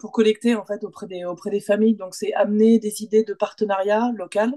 pour 0.00 0.12
collecter 0.12 0.54
en 0.56 0.64
fait 0.64 0.84
auprès 0.84 1.06
des, 1.06 1.24
auprès 1.24 1.50
des 1.50 1.60
familles. 1.60 1.96
Donc 1.96 2.14
c'est 2.14 2.32
amener 2.34 2.78
des 2.78 3.02
idées 3.02 3.24
de 3.24 3.34
partenariat 3.34 4.10
local, 4.16 4.52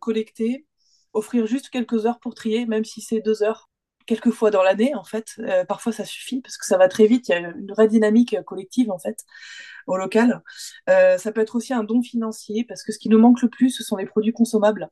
collecter, 0.00 0.66
offrir 1.12 1.46
juste 1.46 1.70
quelques 1.70 2.06
heures 2.06 2.20
pour 2.20 2.34
trier, 2.34 2.66
même 2.66 2.84
si 2.84 3.00
c'est 3.00 3.20
deux 3.20 3.42
heures 3.42 3.68
quelques 4.06 4.30
fois 4.30 4.50
dans 4.50 4.62
l'année, 4.62 4.94
en 4.94 5.04
fait. 5.04 5.34
Euh, 5.40 5.64
parfois, 5.64 5.92
ça 5.92 6.04
suffit 6.04 6.40
parce 6.40 6.56
que 6.56 6.66
ça 6.66 6.78
va 6.78 6.88
très 6.88 7.06
vite. 7.06 7.28
Il 7.28 7.32
y 7.32 7.34
a 7.34 7.38
une 7.38 7.72
vraie 7.72 7.88
dynamique 7.88 8.36
collective, 8.44 8.90
en 8.90 8.98
fait, 8.98 9.24
au 9.86 9.96
local. 9.96 10.42
Euh, 10.88 11.18
ça 11.18 11.32
peut 11.32 11.40
être 11.40 11.56
aussi 11.56 11.72
un 11.72 11.84
don 11.84 12.02
financier 12.02 12.64
parce 12.64 12.82
que 12.82 12.92
ce 12.92 12.98
qui 12.98 13.08
nous 13.08 13.18
manque 13.18 13.42
le 13.42 13.48
plus, 13.48 13.70
ce 13.70 13.84
sont 13.84 13.96
les 13.96 14.06
produits 14.06 14.32
consommables. 14.32 14.88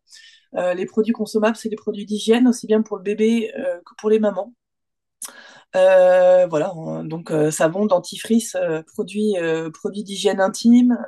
Euh, 0.57 0.75
les 0.75 0.87
produits 0.87 1.13
consommables, 1.13 1.57
c'est 1.57 1.69
les 1.69 1.77
produits 1.77 2.07
d'hygiène, 2.07 2.49
aussi 2.49 2.67
bien 2.67 2.83
pour 2.83 2.97
le 2.97 3.03
bébé 3.03 3.53
que 3.55 3.95
pour 3.99 4.11
les 4.11 4.19
mamans. 4.19 4.55
voilà, 5.75 6.73
donc 7.05 7.33
savon, 7.51 7.87
dentifrice, 7.87 8.57
produits, 8.93 9.35
produits 9.73 10.05
d'hygiène 10.05 10.41
intime, 10.41 10.99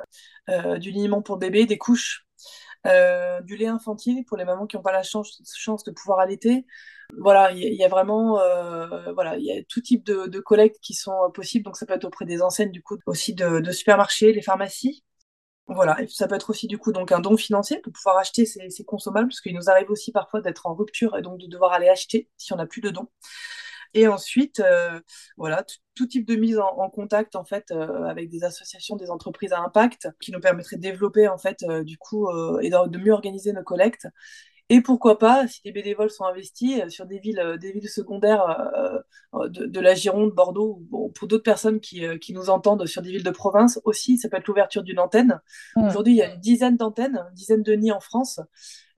du 0.79 0.91
liniment 0.91 1.21
pour 1.21 1.35
le 1.35 1.39
bébé, 1.39 1.65
des 1.65 1.77
couches, 1.77 2.25
du 3.43 3.57
lait 3.57 3.67
infantile 3.67 4.23
pour 4.25 4.37
les 4.37 4.45
mamans 4.45 4.67
qui 4.67 4.75
n'ont 4.75 4.83
pas 4.83 4.91
la 4.91 5.03
chance, 5.03 5.43
de 5.85 5.91
pouvoir 5.91 6.19
allaiter, 6.19 6.65
voilà, 7.17 7.51
il 7.51 7.73
y, 7.73 7.83
a 7.83 7.87
vraiment, 7.87 8.39
euh, 8.39 9.13
voilà, 9.13 9.37
il 9.37 9.45
y 9.45 9.51
a 9.51 9.63
tout 9.63 9.81
type 9.81 10.03
de, 10.05 10.27
de, 10.27 10.39
collectes 10.39 10.79
qui 10.81 10.93
sont 10.93 11.31
possibles. 11.33 11.63
Donc 11.63 11.77
ça 11.77 11.85
peut 11.85 11.93
être 11.93 12.05
auprès 12.05 12.25
des 12.25 12.41
enseignes, 12.41 12.71
du 12.71 12.81
coup, 12.81 12.97
aussi 13.05 13.33
de, 13.33 13.71
supermarchés, 13.71 14.33
les 14.33 14.41
pharmacies. 14.41 15.03
Voilà, 15.67 15.99
et 16.01 16.07
ça 16.07 16.27
peut 16.27 16.35
être 16.35 16.51
aussi 16.51 16.67
du 16.67 16.77
coup 16.77 16.91
donc 16.91 17.11
un 17.11 17.19
don 17.19 17.37
financier 17.37 17.79
pour 17.79 17.91
pouvoir 17.91 18.17
acheter 18.17 18.45
ces 18.45 18.85
consommables, 18.85 19.29
parce 19.29 19.41
qu'il 19.41 19.55
nous 19.55 19.69
arrive 19.69 19.89
aussi 19.89 20.11
parfois 20.11 20.41
d'être 20.41 20.67
en 20.67 20.75
rupture 20.75 21.17
et 21.17 21.23
donc 21.23 21.39
de 21.39 21.47
devoir 21.47 21.73
aller 21.73 21.89
acheter 21.89 22.29
si 22.37 22.53
on 22.53 22.57
n'a 22.57 22.67
plus 22.67 22.81
de 22.81 22.91
dons. 22.91 23.07
Et 23.95 24.07
ensuite, 24.07 24.59
euh, 24.59 24.99
voilà, 25.37 25.65
tout 25.95 26.05
type 26.05 26.27
de 26.27 26.35
mise 26.35 26.59
en, 26.59 26.89
contact 26.89 27.35
en 27.35 27.45
fait 27.45 27.71
euh, 27.71 28.03
avec 28.03 28.29
des 28.29 28.43
associations, 28.43 28.95
des 28.95 29.09
entreprises 29.09 29.53
à 29.53 29.59
impact 29.59 30.09
qui 30.19 30.31
nous 30.31 30.39
permettraient 30.39 30.75
de 30.75 30.81
développer 30.81 31.27
en 31.27 31.37
fait 31.37 31.65
du 31.83 31.97
coup 31.97 32.29
et 32.61 32.69
de, 32.69 32.97
mieux 32.97 33.13
organiser 33.13 33.53
nos 33.53 33.63
collectes 33.63 34.07
et 34.69 34.81
pourquoi 34.81 35.19
pas, 35.19 35.47
si 35.47 35.61
les 35.63 35.71
bénévoles 35.71 36.09
sont 36.09 36.25
investis 36.25 36.81
euh, 36.81 36.89
sur 36.89 37.05
des 37.05 37.19
villes, 37.19 37.39
euh, 37.39 37.57
des 37.57 37.71
villes 37.71 37.89
secondaires 37.89 38.49
euh, 39.35 39.47
de, 39.49 39.79
la 39.79 39.93
Gironde, 39.93 40.31
Bordeaux, 40.31 40.81
ou 40.91 41.09
pour 41.09 41.27
d'autres 41.27 41.43
personnes 41.43 41.79
qui, 41.79 42.03
qui, 42.19 42.33
nous 42.33 42.49
entendent 42.49 42.87
sur 42.87 43.03
des 43.03 43.11
villes 43.11 43.23
de 43.23 43.29
province 43.29 43.79
aussi, 43.83 44.17
ça 44.17 44.27
peut 44.27 44.37
être 44.37 44.47
l'ouverture 44.47 44.81
d'une 44.81 44.99
antenne. 44.99 45.39
Mmh. 45.75 45.87
Aujourd'hui, 45.87 46.13
il 46.13 46.17
y 46.17 46.23
a 46.23 46.33
une 46.33 46.39
dizaine 46.39 46.77
d'antennes, 46.77 47.23
une 47.29 47.35
dizaine 47.35 47.61
de 47.61 47.73
nids 47.73 47.91
en 47.91 47.99
France. 47.99 48.39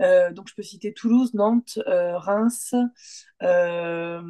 Euh, 0.01 0.31
donc, 0.31 0.47
je 0.47 0.55
peux 0.55 0.61
citer 0.61 0.93
Toulouse, 0.93 1.33
Nantes, 1.33 1.79
euh, 1.87 2.17
Reims. 2.17 2.75
Euh, 3.43 4.21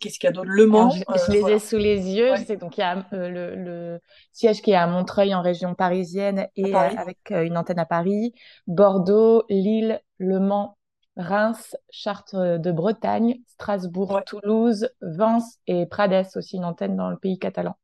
qu'est-ce 0.00 0.18
qu'il 0.18 0.24
y 0.24 0.28
a 0.28 0.32
d'autre? 0.32 0.48
Le 0.48 0.66
Mans. 0.66 0.90
je, 0.90 1.32
les 1.32 1.52
ai 1.52 1.58
sous 1.58 1.76
les 1.76 2.10
yeux. 2.10 2.34
Je 2.36 2.54
donc, 2.54 2.78
il 2.78 2.80
y 2.80 2.84
a 2.84 3.04
le, 3.12 4.00
siège 4.32 4.62
qui 4.62 4.72
est 4.72 4.76
à 4.76 4.86
Montreuil 4.86 5.34
en 5.34 5.42
région 5.42 5.74
parisienne 5.74 6.46
et 6.56 6.74
avec 6.74 7.30
une 7.30 7.56
antenne 7.56 7.78
à 7.78 7.86
Paris. 7.86 8.34
Bordeaux, 8.66 9.44
Lille, 9.48 10.00
Le 10.18 10.38
Mans, 10.38 10.76
Reims, 11.16 11.76
Chartres 11.90 12.58
de 12.58 12.72
Bretagne, 12.72 13.40
Strasbourg, 13.46 14.22
Toulouse, 14.26 14.88
Vence 15.00 15.58
et 15.66 15.86
Prades 15.86 16.26
aussi, 16.36 16.56
une 16.56 16.64
antenne 16.64 16.96
dans 16.96 17.10
le 17.10 17.16
pays 17.16 17.38
catalan. 17.38 17.76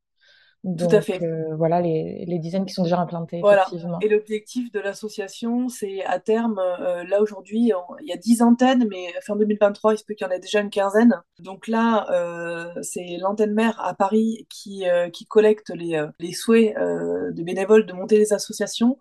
Tout 0.63 0.87
à 0.91 1.01
fait. 1.01 1.23
Euh, 1.23 1.55
voilà 1.55 1.81
les, 1.81 2.25
les, 2.27 2.39
dizaines 2.39 2.65
qui 2.65 2.73
sont 2.73 2.83
déjà 2.83 2.99
implantées. 2.99 3.39
Voilà. 3.39 3.65
Et 4.01 4.09
l'objectif 4.09 4.71
de 4.71 4.79
l'association, 4.79 5.69
c'est 5.69 6.03
à 6.03 6.19
terme, 6.19 6.59
euh, 6.59 7.03
là 7.03 7.21
aujourd'hui, 7.21 7.71
il 8.01 8.07
y 8.07 8.11
a 8.11 8.17
10 8.17 8.41
antennes, 8.41 8.85
mais 8.89 9.13
fin 9.21 9.35
2023, 9.35 9.93
il 9.93 9.97
se 9.97 10.03
peut 10.03 10.13
qu'il 10.13 10.25
y 10.25 10.29
en 10.29 10.33
ait 10.33 10.39
déjà 10.39 10.59
une 10.59 10.69
quinzaine. 10.69 11.21
Donc 11.39 11.67
là, 11.67 12.07
euh, 12.11 12.73
c'est 12.81 13.17
l'antenne 13.19 13.53
mère 13.53 13.79
à 13.79 13.93
Paris 13.93 14.47
qui, 14.49 14.85
qui 15.13 15.25
collecte 15.25 15.69
les, 15.69 16.03
les 16.19 16.33
souhaits 16.33 16.75
de 16.75 17.43
bénévoles 17.43 17.85
de 17.85 17.93
monter 17.93 18.17
les 18.17 18.33
associations. 18.33 18.97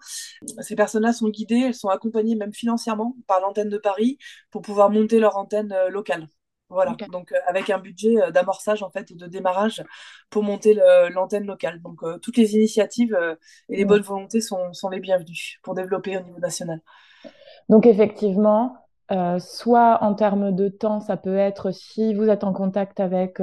Ces 0.60 0.76
personnes-là 0.76 1.12
sont 1.12 1.28
guidées, 1.28 1.64
elles 1.66 1.74
sont 1.74 1.88
accompagnées 1.88 2.36
même 2.36 2.52
financièrement 2.52 3.16
par 3.26 3.40
l'antenne 3.40 3.70
de 3.70 3.78
Paris 3.78 4.18
pour 4.50 4.62
pouvoir 4.62 4.90
monter 4.90 5.18
leur 5.18 5.36
antenne 5.36 5.74
locale. 5.90 6.28
Voilà, 6.68 6.96
donc 7.12 7.30
euh, 7.30 7.36
avec 7.46 7.70
un 7.70 7.78
budget 7.78 8.20
euh, 8.20 8.30
d'amorçage 8.32 8.82
en 8.82 8.90
fait, 8.90 9.16
de 9.16 9.26
démarrage 9.26 9.84
pour 10.30 10.42
monter 10.42 10.76
l'antenne 11.14 11.46
locale. 11.46 11.80
Donc 11.80 12.02
euh, 12.02 12.18
toutes 12.18 12.36
les 12.36 12.54
initiatives 12.56 13.16
et 13.68 13.76
les 13.76 13.84
bonnes 13.84 14.02
volontés 14.02 14.40
sont, 14.40 14.72
sont, 14.72 14.88
les 14.88 14.98
bienvenues 14.98 15.58
pour 15.62 15.74
développer 15.74 16.16
au 16.16 16.20
niveau 16.22 16.40
national. 16.40 16.80
Donc 17.68 17.86
effectivement, 17.86 18.76
soit 19.38 20.02
en 20.02 20.14
termes 20.14 20.52
de 20.52 20.68
temps, 20.68 21.00
ça 21.00 21.16
peut 21.16 21.36
être 21.36 21.70
si 21.70 22.14
vous 22.14 22.28
êtes 22.28 22.42
en 22.42 22.52
contact 22.52 22.98
avec 22.98 23.40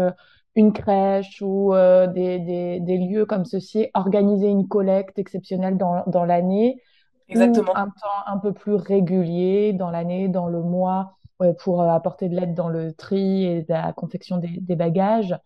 une 0.55 0.73
crèche 0.73 1.41
ou 1.41 1.73
des, 1.73 2.39
des, 2.39 2.79
des, 2.81 2.97
lieux 2.97 3.25
comme 3.25 3.45
ceci, 3.45 3.87
organiser 3.93 4.47
une 4.47 4.67
collecte 4.67 5.17
exceptionnelle 5.17 5.77
dans, 5.77 6.03
dans 6.07 6.25
l'année. 6.25 6.81
Exactement. 7.29 7.75
un 7.75 7.87
temps 7.87 8.23
un 8.27 8.37
peu 8.37 8.53
plus 8.53 8.75
régulier 8.75 9.71
dans 9.73 9.89
l'année, 9.89 10.27
dans 10.27 10.47
le 10.47 10.61
mois 10.61 11.17
pour 11.51 11.81
euh, 11.81 11.89
apporter 11.89 12.29
de 12.29 12.35
l'aide 12.35 12.53
dans 12.53 12.69
le 12.69 12.93
tri 12.93 13.45
et 13.45 13.65
la 13.67 13.93
confection 13.93 14.37
des, 14.37 14.75
bagages, 14.75 15.37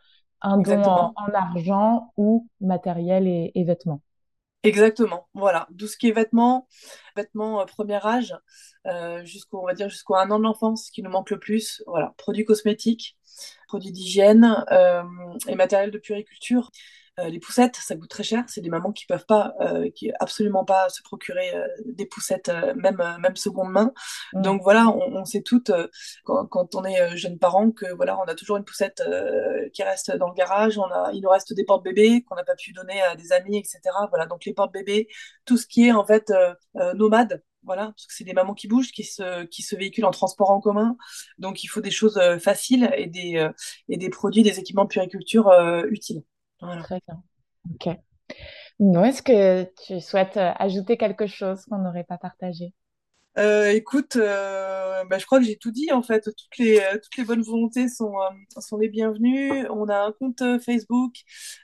un 0.41 0.57
don 0.57 0.81
en, 0.83 1.13
argent 1.33 2.13
ou 2.17 2.47
matériel 2.61 3.27
et, 3.27 3.63
vêtements. 3.63 4.01
Exactement, 4.63 5.27
voilà. 5.33 5.67
Tout 5.77 5.87
ce 5.87 5.97
qui 5.97 6.09
est 6.09 6.11
vêtements, 6.11 6.67
vêtements 7.15 7.61
euh, 7.61 7.65
premier 7.65 8.05
âge, 8.05 8.35
euh, 8.85 9.23
jusqu'au, 9.23 9.61
on 9.61 9.65
va 9.65 9.73
dire 9.73 9.89
jusqu'au 9.89 10.15
un 10.15 10.29
an 10.29 10.39
de 10.39 10.43
l'enfance, 10.43 10.89
qui 10.91 11.01
nous 11.01 11.09
manque 11.09 11.29
le 11.29 11.39
plus. 11.39 11.83
Voilà, 11.87 12.13
produits 12.17 12.45
cosmétiques, 12.45 13.17
produits 13.67 13.91
d'hygiène 13.91 14.65
et 15.47 15.55
matériel 15.55 15.91
de 15.91 15.97
puriculture. 15.97 16.71
Euh, 17.19 17.29
les 17.29 17.39
poussettes, 17.39 17.75
ça 17.77 17.95
coûte 17.95 18.09
très 18.09 18.23
cher. 18.23 18.43
C'est 18.47 18.61
des 18.61 18.69
mamans 18.69 18.91
qui 18.91 19.05
peuvent 19.07 19.25
pas, 19.25 19.55
euh, 19.61 19.89
qui 19.89 20.11
absolument 20.19 20.65
pas 20.65 20.89
se 20.89 21.01
procurer 21.01 21.55
euh, 21.55 21.67
des 21.85 22.05
poussettes, 22.05 22.51
même 22.75 23.01
même 23.19 23.35
seconde 23.35 23.71
main. 23.71 23.91
Mm. 24.33 24.41
Donc 24.41 24.61
voilà, 24.63 24.87
on, 24.87 25.25
sait 25.25 25.41
toutes 25.41 25.71
quand, 26.23 26.75
on 26.75 26.83
est 26.83 27.17
jeune 27.17 27.39
parent 27.39 27.71
que 27.71 27.91
voilà, 27.95 28.19
on 28.19 28.23
a 28.23 28.35
toujours 28.35 28.57
une 28.57 28.63
poussette 28.63 29.01
qui 29.73 29.83
reste 29.83 30.15
dans 30.15 30.27
le 30.27 30.33
garage. 30.35 30.77
On 30.77 30.85
a, 30.85 31.11
il 31.13 31.21
nous 31.21 31.29
reste 31.29 31.53
des 31.53 31.65
portes 31.65 31.83
bébés 31.83 32.23
qu'on 32.23 32.35
n'a 32.35 32.43
pas 32.43 32.55
pu 32.55 32.71
donner 32.73 33.01
à 33.01 33.15
des 33.15 33.31
amis, 33.31 33.57
etc. 33.57 33.79
Voilà, 34.09 34.25
donc 34.27 34.45
les 34.45 34.53
portes 34.53 34.73
bébés, 34.73 35.07
tout 35.45 35.57
ce 35.57 35.65
qui 35.67 35.87
est 35.87 35.91
en 35.91 36.05
fait 36.05 36.31
nomade. 36.95 37.43
Voilà, 37.63 37.87
parce 37.87 38.05
que 38.05 38.13
c'est 38.13 38.23
des 38.23 38.33
mamans 38.33 38.53
qui 38.53 38.67
bougent, 38.67 38.91
qui 38.91 39.03
se, 39.03 39.43
qui 39.45 39.61
se 39.61 39.75
véhiculent 39.75 40.05
en 40.05 40.11
transport 40.11 40.51
en 40.51 40.61
commun. 40.61 40.95
Donc, 41.37 41.65
il 41.65 41.67
faut 41.67 41.81
des 41.81 41.91
choses 41.91 42.21
faciles 42.39 42.89
et 42.95 43.07
des, 43.07 43.45
et 43.89 43.97
des 43.97 44.09
produits, 44.09 44.43
des 44.43 44.59
équipements 44.59 44.85
de 44.85 44.89
puriculture 44.89 45.51
utiles. 45.89 46.23
Très 46.59 47.01
bien. 47.07 47.23
Ok. 47.73 47.87
est-ce 49.05 49.21
que 49.21 49.63
tu 49.85 49.99
souhaites 50.01 50.37
euh, 50.37 50.51
ajouter 50.57 50.97
quelque 50.97 51.27
chose 51.27 51.65
qu'on 51.65 51.77
n'aurait 51.79 52.03
pas 52.03 52.17
partagé? 52.17 52.73
Euh, 53.37 53.69
écoute, 53.69 54.15
euh, 54.15 55.03
bah, 55.05 55.19
je 55.19 55.27
crois 55.27 55.37
que 55.37 55.45
j'ai 55.45 55.57
tout 55.57 55.69
dit 55.69 55.91
en 55.91 56.01
fait. 56.01 56.21
Toutes 56.21 56.57
les, 56.57 56.81
toutes 57.03 57.17
les 57.17 57.23
bonnes 57.23 57.43
volontés 57.43 57.87
sont, 57.87 58.15
sont 58.57 58.77
les 58.77 58.89
bienvenues. 58.89 59.67
On 59.69 59.87
a 59.89 59.99
un 59.99 60.11
compte 60.11 60.41
Facebook, 60.65 61.13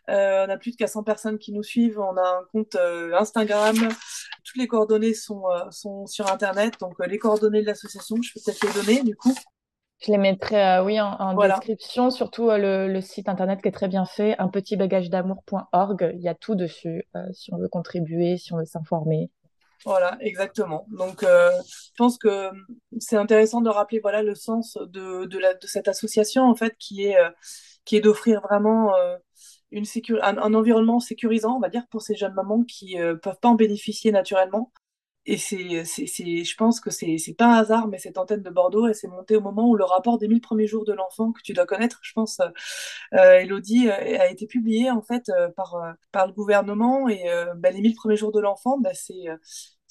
on 0.08 0.14
a 0.14 0.58
plus 0.58 0.72
de 0.72 0.76
400 0.78 1.04
personnes 1.04 1.40
qui 1.40 1.52
nous 1.52 1.64
suivent. 1.64 2.00
On 2.00 2.16
a 2.16 2.42
un 2.42 2.44
compte 2.52 2.76
Instagram. 2.76 3.76
Toutes 4.44 4.58
les 4.58 4.68
coordonnées 4.68 5.16
sont, 5.16 5.46
sont 5.72 6.06
sur 6.06 6.32
Internet. 6.32 6.76
Donc 6.80 6.94
les 7.04 7.18
coordonnées 7.18 7.62
de 7.62 7.68
l'association, 7.68 8.18
je 8.22 8.32
peux 8.34 8.40
peut-être 8.46 8.64
les 8.68 8.82
donner 8.82 9.04
du 9.04 9.16
coup. 9.16 9.34
Je 10.05 10.12
les 10.12 10.17
mettrai, 10.17 10.62
euh, 10.62 10.83
oui, 10.83 11.00
en, 11.00 11.33
description, 11.36 12.12
surtout 12.12 12.50
euh, 12.50 12.88
le, 12.88 13.01
site 13.01 13.29
internet 13.29 13.62
qui 13.62 13.69
est 13.69 13.72
très 13.72 13.88
bien 13.88 14.05
fait, 14.05 14.36
un 14.38 14.50
petit 14.50 14.75
bagage 14.75 15.10
d'amour.org. 15.10 16.12
Il 16.15 16.22
y 16.22 16.27
a 16.27 16.36
tout 16.36 16.55
dessus, 16.55 17.07
euh, 17.15 17.24
si 17.31 17.53
on 17.53 17.57
veut 17.57 17.69
contribuer, 17.69 18.38
si 18.38 18.53
on 18.53 18.57
veut 18.57 18.65
s'informer. 18.65 19.29
Voilà, 19.86 20.17
exactement. 20.22 20.86
Donc, 20.91 21.24
euh, 21.24 21.51
je 21.65 21.91
pense 21.98 22.17
que 22.17 22.50
c'est 23.00 23.17
intéressant 23.17 23.62
de 23.62 23.69
rappeler 23.69 24.00
voilà 24.00 24.24
le 24.24 24.36
sens 24.36 24.77
de, 24.77 25.25
de, 25.25 25.38
la, 25.38 25.53
de 25.53 25.67
cette 25.67 25.88
association 25.88 26.43
en 26.43 26.55
fait 26.55 26.75
qui 26.79 27.05
est 27.05 27.17
euh, 27.17 27.29
qui 27.86 27.98
est 27.98 28.01
d'offrir 28.01 28.41
vraiment 28.41 28.95
euh, 28.95 29.17
une 29.72 29.86
sécu 29.86 30.19
un, 30.22 30.38
un, 30.38 30.53
environnement 30.53 31.00
sécurisant, 31.00 31.57
on 31.57 31.60
va 31.60 31.69
dire, 31.69 31.86
pour 31.89 32.01
ces 32.01 32.15
jeunes 32.15 32.33
mamans 32.33 32.63
qui 32.63 33.00
euh, 33.00 33.15
peuvent 33.15 33.39
pas 33.41 33.50
en 33.50 33.55
bénéficier 33.55 34.12
naturellement. 34.12 34.72
Et 35.25 35.38
c'est, 35.38 35.86
c'est, 35.86 36.06
c'est, 36.06 36.44
je 36.44 36.56
pense 36.58 36.82
que 36.82 36.89
c'est, 36.89 37.18
c'est 37.18 37.34
pas 37.34 37.46
un 37.46 37.60
hasard, 37.60 37.88
mais 37.88 37.98
cette 37.98 38.18
antenne 38.18 38.42
de 38.42 38.50
Bordeaux, 38.50 38.88
elle 38.88 38.96
s'est 38.96 39.08
montée 39.08 39.38
au 39.38 39.42
moment 39.42 39.70
où 39.70 39.75
le 39.75 39.86
rapport 39.86 40.18
des 40.18 40.27
1000 40.27 40.42
premiers 40.42 40.68
jours 40.68 40.84
de 40.84 40.92
l'enfant, 40.94 41.32
que 41.32 41.42
tu 41.42 41.53
dois 41.53 41.65
connaître, 41.65 42.00
je 42.03 42.12
pense, 42.13 42.42
euh, 43.13 43.39
Elodie, 43.39 43.89
a 43.89 44.30
été 44.30 44.48
publié 44.48 44.92
en 44.92 45.01
fait 45.01 45.32
par, 45.56 45.77
par 46.12 46.27
le 46.27 46.34
gouvernement. 46.34 47.08
Et 47.08 47.24
ben, 47.56 47.74
les 47.74 47.82
1000 47.82 47.96
premiers 47.96 48.18
jours 48.18 48.32
de 48.34 48.42
l'enfant, 48.42 48.77
ben, 48.80 48.94
c'est, 48.94 49.27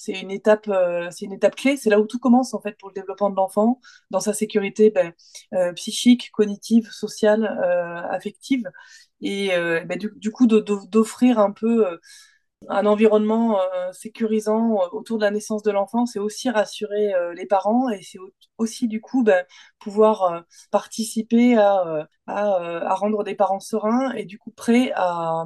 c'est 0.03 0.21
une 0.21 0.31
étape, 0.33 0.67
euh, 0.69 1.09
c'est 1.13 1.27
une 1.27 1.33
étape 1.33 1.55
clé. 1.55 1.77
C'est 1.77 1.91
là 1.91 2.01
où 2.01 2.07
tout 2.07 2.19
commence 2.19 2.55
en 2.55 2.61
fait 2.61 2.77
pour 2.79 2.89
le 2.89 2.95
développement 2.95 3.31
de 3.31 3.37
l'enfant, 3.37 3.81
dans 4.11 4.21
sa 4.21 4.33
sécurité 4.33 4.93
euh, 5.55 5.73
psychique, 5.75 6.31
cognitive, 6.33 6.91
sociale, 6.91 7.45
euh, 7.45 8.03
affective, 8.11 8.65
et 9.21 9.51
du, 9.97 10.13
du, 10.17 10.33
coup 10.33 10.49
d'offrir 10.49 11.39
un 11.39 11.53
peu 11.53 11.87
un 12.69 12.87
environnement 12.87 13.61
euh, 13.61 13.93
sécurisant 13.93 14.81
euh, 14.81 14.87
autour 14.93 15.19
de 15.19 15.25
la 15.25 15.31
naissance 15.31 15.63
de 15.63 15.71
l'enfant, 15.71 16.07
c'est 16.07 16.19
aussi 16.19 16.51
rassurer 16.51 17.15
euh, 17.15 17.35
les 17.35 17.47
parents 17.47 17.89
et 17.89 18.03
c'est 18.03 18.19
aussi 18.59 18.89
du 18.89 19.01
coup 19.01 19.23
ben, 19.25 19.45
pouvoir 19.79 20.45
participer 20.71 21.57
à, 21.57 22.09
à, 22.27 22.57
à, 22.57 22.95
rendre 22.95 23.25
des 23.25 23.35
parents 23.35 23.61
sereins 23.61 24.13
et 24.13 24.25
du 24.25 24.39
coup 24.39 24.51
prêts 24.51 24.93
à, 24.95 25.45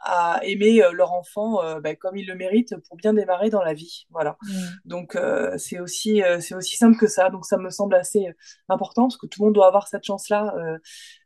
à 0.00 0.40
aimer 0.44 0.82
leur 0.92 1.12
enfant 1.12 1.60
ben, 1.80 1.96
comme 1.96 2.16
ils 2.16 2.26
le 2.26 2.34
méritent 2.34 2.76
pour 2.88 2.96
bien 2.96 3.12
démarrer 3.12 3.50
dans 3.50 3.62
la 3.62 3.74
vie. 3.74 4.06
Voilà. 4.10 4.36
Mmh. 4.42 4.48
Donc 4.84 5.18
c'est 5.58 5.80
aussi 5.80 6.22
c'est 6.40 6.54
aussi 6.54 6.76
simple 6.76 6.96
que 6.96 7.06
ça. 7.06 7.30
Donc 7.30 7.44
ça 7.44 7.56
me 7.56 7.70
semble 7.70 7.94
assez 7.94 8.28
important 8.68 9.04
parce 9.04 9.16
que 9.16 9.26
tout 9.26 9.42
le 9.42 9.46
monde 9.46 9.54
doit 9.54 9.66
avoir 9.66 9.88
cette 9.88 10.04
chance-là. 10.04 10.54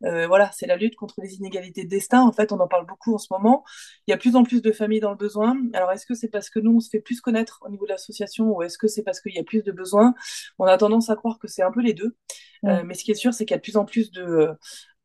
voilà, 0.02 0.50
c'est 0.52 0.66
la 0.66 0.76
lutte 0.76 0.96
contre 0.96 1.20
les 1.20 1.34
inégalités 1.34 1.84
de 1.84 1.88
destin. 1.88 2.22
En 2.22 2.32
fait, 2.32 2.52
on 2.52 2.60
en 2.60 2.68
parle 2.68 2.86
beaucoup 2.86 3.14
en 3.14 3.18
ce 3.18 3.28
moment. 3.30 3.64
Il 4.06 4.10
y 4.10 4.14
a 4.14 4.16
plus 4.16 4.36
en 4.36 4.42
plus 4.42 4.62
de 4.62 4.72
familles 4.72 5.00
dans 5.00 5.10
le 5.10 5.16
besoin. 5.16 5.56
Alors, 5.72 5.92
est-ce 5.92 6.06
que 6.06 6.14
c'est 6.14 6.28
parce 6.28 6.50
que 6.50 6.58
nous, 6.58 6.76
on 6.76 6.80
se 6.80 6.88
fait 6.88 7.00
plus 7.00 7.20
connaître 7.20 7.60
au 7.66 7.70
niveau 7.70 7.84
de 7.84 7.90
l'association 7.90 8.46
ou 8.46 8.62
est-ce 8.62 8.78
que 8.78 8.88
c'est 8.88 9.02
parce 9.02 9.20
qu'il 9.20 9.34
y 9.34 9.38
a 9.38 9.44
plus 9.44 9.62
de 9.62 9.72
besoins? 9.72 10.14
On 10.58 10.64
a 10.64 10.76
tendance 10.76 11.10
à 11.10 11.16
croire 11.16 11.38
que 11.38 11.48
c'est 11.48 11.62
un 11.62 11.70
peu 11.70 11.80
les 11.80 11.94
deux. 11.94 12.16
Euh, 12.64 12.82
mais 12.84 12.94
ce 12.94 13.04
qui 13.04 13.10
est 13.10 13.14
sûr, 13.14 13.32
c'est 13.32 13.44
qu'il 13.46 13.54
y 13.54 13.54
a 13.54 13.58
de 13.58 13.62
plus 13.62 13.76
en 13.76 13.84
plus 13.84 14.10
de, 14.10 14.50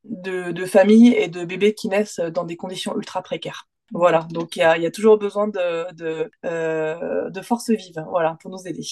de, 0.10 0.52
de, 0.52 0.66
familles 0.66 1.14
et 1.14 1.28
de 1.28 1.46
bébés 1.46 1.74
qui 1.74 1.90
naissent 1.90 2.20
dans 2.20 2.44
des 2.44 2.56
conditions 2.56 2.96
ultra 2.96 3.22
précaires. 3.22 3.68
Voilà, 3.92 4.28
donc 4.32 4.56
il 4.56 4.60
y 4.60 4.64
a, 4.64 4.78
y 4.78 4.86
a, 4.86 4.92
toujours 4.92 5.18
besoin 5.18 5.48
de, 5.48 5.94
de, 5.94 6.32
euh, 6.46 7.30
de 7.30 7.42
forces 7.42 7.70
vives 7.70 8.04
voilà, 8.10 8.38
pour 8.42 8.50
nous 8.50 8.68
aider. 8.68 8.86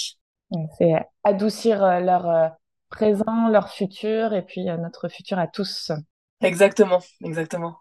C'est 0.77 0.93
adoucir 1.23 1.83
euh, 1.83 1.99
leur 1.99 2.29
euh, 2.29 2.47
présent, 2.89 3.49
leur 3.49 3.69
futur 3.69 4.33
et 4.33 4.43
puis 4.43 4.65
notre 4.65 5.09
futur 5.09 5.39
à 5.39 5.47
tous. 5.47 5.91
Exactement, 6.41 6.99
exactement. 7.23 7.77